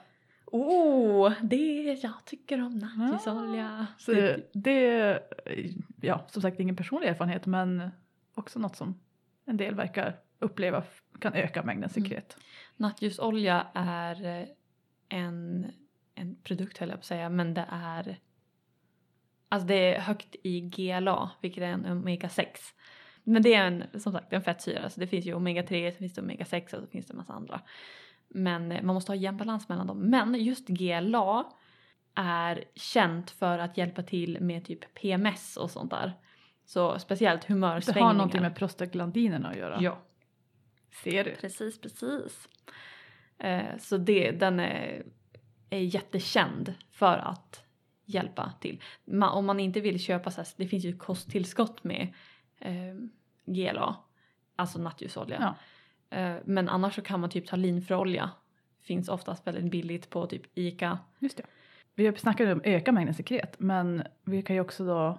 [0.53, 3.87] Oh, det jag tycker om nattljusolja.
[3.99, 5.19] Så det, det,
[6.01, 7.91] ja som sagt ingen personlig erfarenhet men
[8.35, 9.01] också något som
[9.47, 10.83] en del verkar uppleva
[11.21, 12.05] kan öka mängden Mm.
[12.05, 12.37] sekret.
[12.77, 14.47] Nattljusolja är eh,
[15.09, 15.67] en,
[16.15, 18.19] en produkt höll jag på att säga, men det är
[19.53, 22.61] Alltså det är högt i GLA, vilket är en omega 6.
[23.25, 25.99] Men det är en, som sagt en fettsyra, så det finns ju omega 3, så
[25.99, 27.61] finns det omega 6 och så finns det en massa andra.
[28.31, 29.99] Men eh, man måste ha jämn balans mellan dem.
[29.99, 31.53] Men just GLA
[32.15, 36.13] är känt för att hjälpa till med typ PMS och sånt där.
[36.65, 38.07] Så speciellt Det humörsvängningar.
[38.07, 39.79] har någonting med prostaglandinerna att göra.
[39.83, 39.99] Ja.
[41.05, 41.35] Ser du?
[41.35, 42.49] Precis, precis.
[43.39, 45.03] Eh, så det, den är,
[45.71, 47.65] är jättekänd för att
[48.05, 48.83] hjälpa till.
[49.05, 52.15] Ma, om man inte vill köpa så här, det finns ju kosttillskott med
[52.59, 52.95] eh,
[53.45, 53.97] GLA,
[54.57, 55.37] alltså nattljusolja.
[55.41, 55.55] Ja.
[56.11, 58.31] Eh, men annars så kan man typ ta linfröolja.
[58.83, 60.99] Finns oftast väldigt billigt på typ ICA.
[61.19, 61.43] Just det.
[61.95, 65.19] Vi har snackat om öka mängden sekret men vi kan ju också då,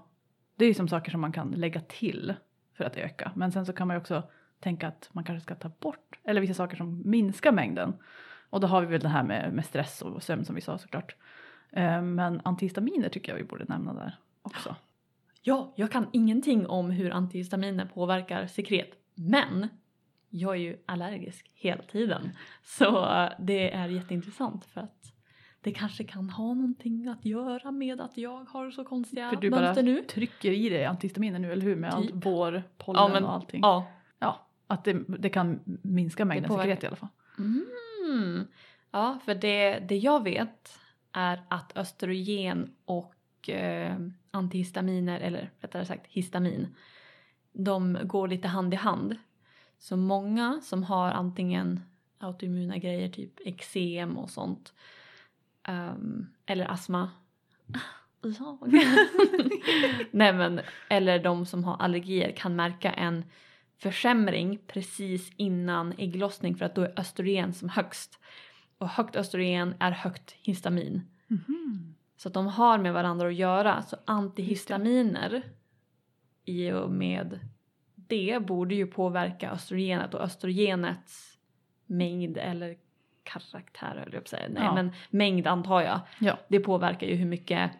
[0.55, 2.33] det är ju som saker som man kan lägga till
[2.77, 3.31] för att öka.
[3.35, 4.23] Men sen så kan man ju också
[4.59, 7.93] tänka att man kanske ska ta bort, eller vissa saker som minskar mängden.
[8.49, 10.77] Och då har vi väl det här med, med stress och sömn som vi sa
[10.77, 11.15] såklart.
[11.71, 14.75] Eh, Men antihistaminer tycker jag vi borde nämna där också.
[15.41, 18.89] Ja, jag kan ingenting om hur antihistaminer påverkar sekret.
[19.15, 19.67] Men
[20.31, 22.29] jag är ju allergisk hela tiden.
[22.63, 23.07] Så
[23.39, 25.13] det är jätteintressant för att
[25.61, 29.49] det kanske kan ha någonting att göra med att jag har så konstiga För du
[29.49, 30.03] bara mönster nu.
[30.03, 31.75] trycker i dig antihistaminer nu, eller hur?
[31.75, 32.25] Med allt Typ.
[32.25, 33.61] vår, pollen Ja, men, och allting.
[33.63, 33.91] ja.
[34.19, 37.09] Ja, att det, det kan minska mängden sekret i alla fall.
[37.37, 38.47] Mm.
[38.91, 40.79] Ja, för det, det jag vet
[41.11, 43.97] är att östrogen och eh,
[44.31, 46.75] antihistaminer, eller rättare sagt histamin,
[47.53, 49.15] de går lite hand i hand.
[49.81, 51.79] Så många som har antingen
[52.17, 54.73] autoimmuna grejer, typ eksem och sånt,
[55.63, 57.09] ehm, eller astma,
[58.21, 58.57] jag.
[60.11, 63.25] Nej men, eller de som har allergier kan märka en
[63.77, 68.19] försämring precis innan ägglossning för att då är östrogen som högst.
[68.77, 71.01] Och högt östrogen är högt histamin.
[71.27, 71.95] Mhm.
[72.17, 73.81] Så att de har med varandra att göra.
[73.81, 75.43] Så antihistaminer
[76.45, 77.39] i och med
[78.11, 81.37] det borde ju påverka östrogenet och östrogenets
[81.85, 82.77] mängd eller
[83.23, 84.47] karaktär höll jag på att säga.
[84.49, 84.73] Nej Ja.
[84.73, 85.99] men mängd antar jag.
[86.19, 86.37] Ja.
[86.47, 87.71] Det påverkar ju hur mycket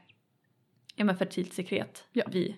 [0.96, 2.24] ja, men fertilt sekret Ja.
[2.32, 2.56] vi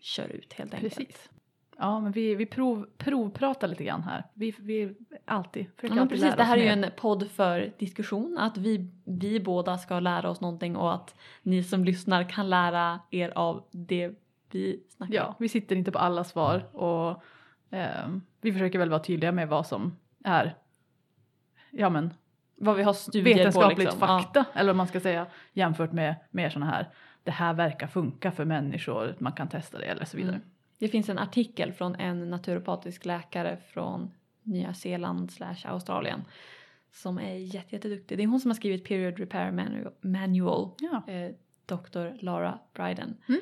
[0.00, 0.94] kör ut helt enkelt.
[0.96, 1.30] Precis.
[1.78, 4.24] Ja, men vi, vi prov, provpratar lite grann här.
[4.34, 4.94] Vi, vi
[5.24, 6.86] alltid Ja, försöker men alltid precis, lära det oss här är ju mer.
[6.86, 8.38] en podd för diskussion.
[8.38, 13.00] Att vi, vi båda ska lära oss någonting och att ni som lyssnar kan lära
[13.10, 14.10] er av det
[14.54, 17.22] vi snackar Ja, vi sitter inte på alla svar och
[17.70, 20.54] ehm, vi försöker väl vara tydliga med vad som är
[21.70, 22.10] ja, men,
[22.56, 23.82] Vad vi har studier vetenskapligt på.
[23.82, 23.98] Liksom.
[24.00, 24.06] Ja.
[24.06, 24.44] fakta.
[24.54, 26.88] Eller vad man ska säga jämfört med mer sådana här
[27.24, 30.34] det här verkar funka för människor, man kan testa det eller så vidare.
[30.36, 30.48] Mm.
[30.78, 34.10] Det finns en artikel från en naturopatisk läkare från
[34.42, 36.24] Nya Zeeland slash Australien
[36.92, 38.18] som är jätte, jätteduktig.
[38.18, 41.12] Det är hon som har skrivit Period Repair Manu- Manual, Ja.
[41.12, 41.30] eh,
[41.66, 42.24] Dr.
[42.24, 43.16] Lara Bryden.
[43.28, 43.40] Mm.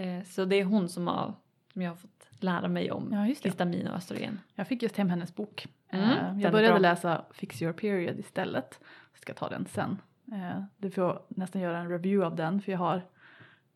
[0.00, 1.34] Eh, så det är hon som, har,
[1.72, 3.48] som jag har fått lära mig om ja, just det.
[3.48, 4.40] histamin och östrogen.
[4.54, 5.66] Jag fick just hem hennes bok.
[5.88, 8.80] Mm, Eh, jag började läsa Fix your period istället.
[9.12, 9.98] Jag ska ta den sen.
[10.32, 13.02] Eh, du får nästan göra en review av den för jag har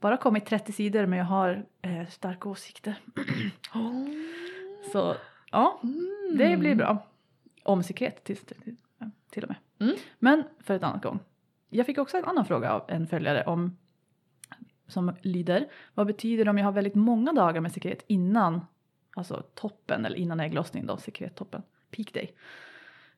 [0.00, 1.64] bara kommit 30 sidor men jag har
[2.10, 2.94] starka åsikter.
[4.92, 5.16] Så
[5.50, 5.80] ja,
[6.38, 7.06] det blir bra.
[7.62, 8.76] Om sekret till, till,
[9.30, 9.56] till och med.
[9.88, 9.96] Mm.
[10.18, 11.18] Men för ett annat gång.
[11.70, 13.76] Jag fick också en annan fråga av en följare om
[14.86, 18.60] som lyder Vad betyder det om jag har väldigt många dagar med sekret innan
[19.16, 22.34] alltså toppen eller innan ägglossningen då, sekrettoppen, peak day.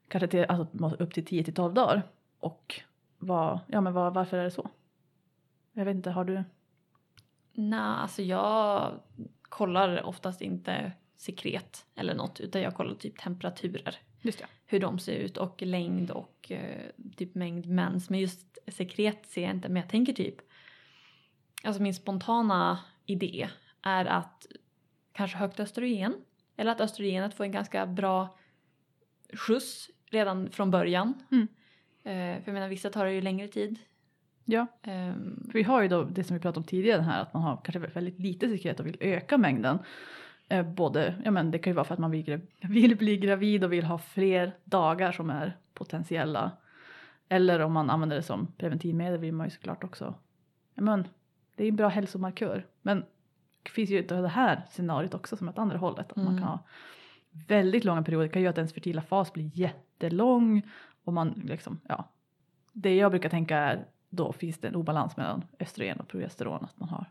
[0.09, 2.03] Kanske till, alltså, upp till 10 till 12 dagar.
[2.39, 2.81] Och
[3.19, 4.71] vad, ja men vad, varför är det så?
[5.73, 6.45] Jag vet inte, har du?
[7.53, 8.93] Nej, alltså jag
[9.43, 13.97] kollar oftast inte sekret eller något utan jag kollar typ temperaturer.
[14.21, 14.47] Just ja.
[14.67, 18.11] Hur de ser ut och längd och eh, typ mängd mens.
[18.11, 19.69] Men just sekret ser jag inte.
[19.69, 20.37] Men jag tänker typ.
[21.65, 23.49] Alltså min spontana idé
[23.83, 24.47] är att
[25.13, 26.15] kanske högt östrogen.
[26.57, 28.39] Eller att östrogenet får en ganska bra
[29.33, 31.15] skjuts redan från början.
[31.31, 31.49] Mm.
[32.03, 33.79] Eh, för jag menar vissa tar det ju längre tid.
[34.45, 37.43] Ja, för vi har ju då det som vi pratade om tidigare här att man
[37.43, 39.79] har kanske väldigt lite sekret och vill öka mängden.
[40.49, 43.65] Eh, både, ja men det kan ju vara för att man vill, vill bli gravid
[43.65, 46.51] och vill ha fler dagar som är potentiella.
[47.29, 50.15] Eller om man använder det som preventivmedel vill man ju såklart också.
[50.75, 51.09] Ja men
[51.57, 52.67] det är en bra hälsomarkör.
[52.83, 53.05] Men
[53.63, 56.11] det finns ju det här scenariot också som är åt andra hållet.
[56.11, 56.39] Att man Mm.
[56.39, 56.59] kan ha
[57.31, 58.27] väldigt långa perioder.
[58.27, 60.63] Det kan göra att ens fertila fas blir jättelång.
[61.05, 62.09] Och man liksom, ja.
[62.73, 66.65] Det jag brukar tänka är då finns det en obalans mellan östrogen och progesteron.
[66.65, 67.05] Att man har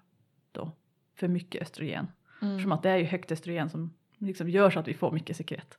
[0.52, 0.72] då
[1.16, 2.08] för mycket östrogen.
[2.42, 2.54] mm.
[2.56, 5.38] Eftersom att det är ju högt östrogen som liksom gör så att vi får mycket
[5.38, 5.78] sekret.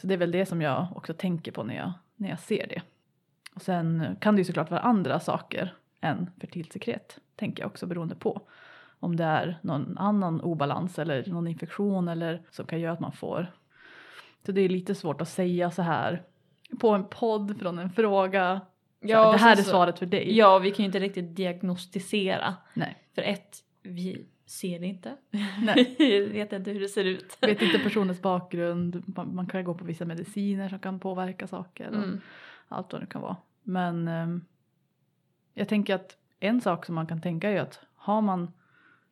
[0.00, 2.66] Så det är väl det som jag också tänker på när jag, när jag ser
[2.68, 2.82] det.
[3.54, 7.18] Och sen kan det ju såklart vara andra saker än fertilt sekret.
[7.36, 8.40] Tänker jag också beroende på.
[9.00, 13.12] Om det är någon annan obalans eller någon infektion eller som kan göra att man
[13.12, 13.46] får.
[14.46, 16.22] Så det är lite svårt att säga så här
[16.80, 18.60] på en podd från en fråga.
[19.00, 20.36] Ja, det här är så- svaret för dig.
[20.36, 22.54] Ja, vi kan ju inte riktigt diagnostisera.
[22.74, 22.96] Nej.
[23.14, 25.16] För ett, vi ser det inte.
[25.62, 25.94] Nej.
[25.98, 27.38] vi vet inte hur det ser ut.
[27.40, 31.88] Vet inte personens bakgrund, man, man kan gå på vissa mediciner som kan påverka saker.
[31.88, 32.20] Och Mm.
[32.68, 33.36] allt vad det kan vara.
[33.62, 34.44] Men ehm,
[35.60, 38.52] jag tänker att en sak som man kan tänka är att har man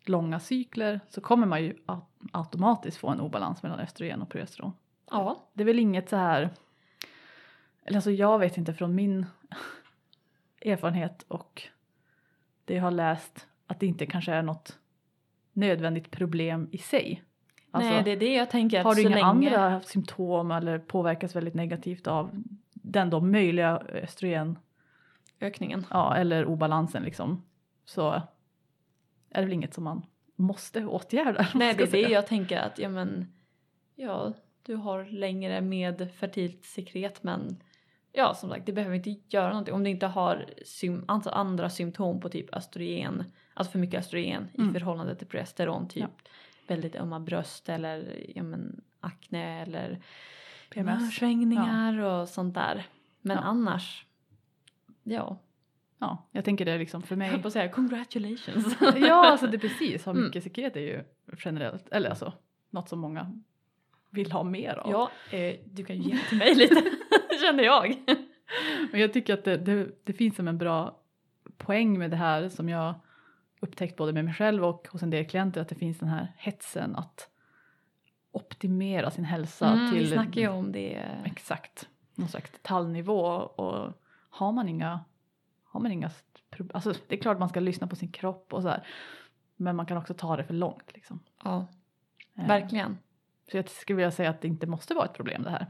[0.05, 4.73] långa cykler så kommer man ju au- automatiskt få en obalans mellan östrogen och progesteron.
[5.11, 5.45] Ja.
[5.53, 6.51] Det är väl inget så här,
[7.85, 9.27] eller alltså jag vet inte från min
[10.61, 11.63] erfarenhet och
[12.65, 14.79] det jag har läst att det inte kanske är något
[15.53, 17.23] nödvändigt problem i sig.
[17.71, 18.79] Alltså, Nej, det är det jag tänker.
[18.79, 19.27] Att har du inga länge...
[19.27, 22.31] andra symptom eller påverkas väldigt negativt av
[22.73, 24.59] den då möjliga östrogen
[25.41, 25.87] Ökningen.
[25.91, 27.43] ja, eller obalansen liksom
[27.85, 28.11] så
[29.31, 31.49] är det väl inget som man måste åtgärda.
[31.55, 33.33] Nej, det är det jag tänker att ja men
[33.95, 34.33] ja,
[34.63, 37.63] du har längre med fertilt sekret men
[38.13, 41.71] ja som sagt det behöver inte göra någonting om du inte har sym- alltså andra
[41.71, 43.25] symptom på typ östrogen,
[43.55, 44.71] alltså för mycket östrogen Mm.
[44.71, 46.31] i förhållande till progesteron typ Ja.
[46.69, 50.03] väldigt ömma bröst eller ja men akne eller
[50.71, 50.99] PMS.
[50.99, 52.87] humörsvängningar och sånt där.
[53.21, 53.43] Men Ja.
[53.43, 54.07] annars,
[55.03, 55.39] ja,
[56.01, 57.43] Ja, jag tänker det liksom för jag höll mig.
[57.43, 58.77] på att säga congratulations.
[58.97, 60.05] ja, alltså det är precis.
[60.05, 60.25] Ha Mm.
[60.25, 61.05] mycket sekret är ju
[61.45, 62.33] generellt, eller alltså
[62.71, 63.33] något som många
[64.11, 64.91] vill ha mer av.
[64.91, 66.83] Ja, eh, du kan ju ge till mig lite,
[67.41, 67.97] känner jag.
[68.93, 71.01] Men jag tycker att det, det, det finns som en bra
[71.57, 72.95] poäng med det här som jag
[73.61, 76.33] upptäckt både med mig själv och hos en del klienter att det finns den här
[76.37, 77.29] hetsen att
[78.33, 81.05] optimera sin hälsa Mm, vi till snackar ju om det.
[81.25, 83.93] exakt någon slags detaljnivå och
[84.39, 85.05] har man inga
[85.65, 88.53] har man inga st- pro- alltså det är klart man ska lyssna på sin kropp
[88.55, 88.87] och så här
[89.57, 91.21] men man kan också ta det för långt liksom.
[91.45, 91.67] Ja,
[92.35, 92.99] Eh, verkligen.
[93.51, 95.67] Så jag skulle vilja säga att det inte måste vara ett problem det här.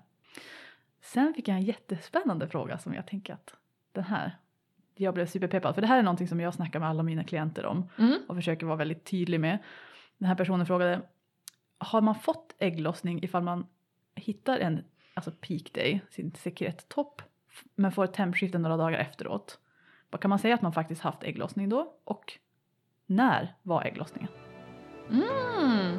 [1.01, 3.55] Sen fick jag en jättespännande fråga som jag tänker att
[3.93, 4.39] den här,
[4.95, 7.67] jag blev superpeppad för det här är någonting som jag snackar med alla mina klienter
[7.67, 8.19] om Mm.
[8.29, 9.59] och försöker vara väldigt tydlig med.
[10.19, 11.01] Den här personen frågade,
[11.79, 13.67] har man fått ägglossning ifall man
[14.15, 17.27] hittar en alltså peak day, sin sekrettopp, f-
[17.75, 19.59] men får ett tempskifte några dagar efteråt?
[20.11, 21.93] Vad kan man säga att man faktiskt haft ägglossning då?
[22.05, 22.33] Och
[23.07, 24.31] när var ägglossningen?
[25.11, 25.99] Mm.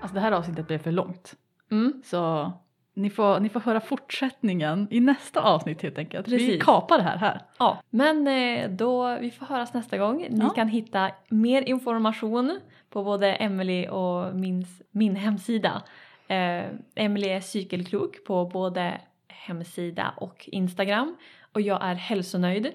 [0.00, 1.34] Alltså det här avsnittet blev för långt.
[1.70, 2.02] Mm.
[2.04, 2.52] Så
[2.94, 6.28] ni får, ni får höra fortsättningen i nästa avsnitt helt enkelt.
[6.28, 6.62] Vi Precis.
[6.62, 7.42] kapar det här här.
[7.58, 10.26] Ja, men eh, då, vi får höras nästa gång.
[10.30, 10.48] Ni Ja.
[10.48, 12.60] kan hitta mer information
[12.90, 15.82] på både Emily och min, min hemsida.
[16.28, 21.16] Eh, Emily är cykelklok på både hemsida och Instagram.
[21.52, 22.72] Och jag är hälsonöjd,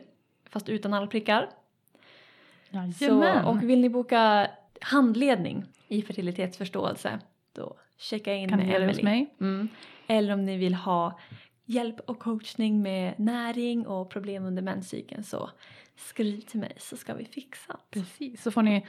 [0.50, 1.50] fast utan alla prickar.
[2.72, 3.46] Så, Jajamän.
[3.46, 4.48] och vill ni boka
[4.82, 7.20] handledning i fertilitetsförståelse,
[7.54, 9.04] då checka in kan ni hos Emily.
[9.04, 9.36] mig?
[9.40, 9.70] Mm.
[10.08, 11.20] Eller om ni vill ha
[11.66, 15.50] hjälp och coachning med näring och problem under menscykeln så
[15.96, 18.00] skriv till mig så ska vi fixa det.
[18.00, 18.86] Precis, så får ni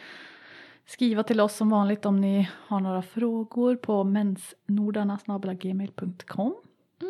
[0.87, 6.55] skriva till oss som vanligt om ni har några frågor på mensnordarna.gmail.com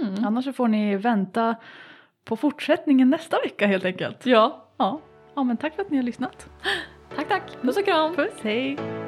[0.02, 0.24] Mm.
[0.24, 1.54] Annars så får ni vänta
[2.24, 4.26] på fortsättningen nästa vecka helt enkelt.
[4.26, 5.00] Ja, Ja,
[5.34, 6.48] ja men tack för att ni har lyssnat.
[7.16, 7.62] tack tack.
[7.62, 8.14] Puss och kram.
[8.14, 9.01] Puss, hej!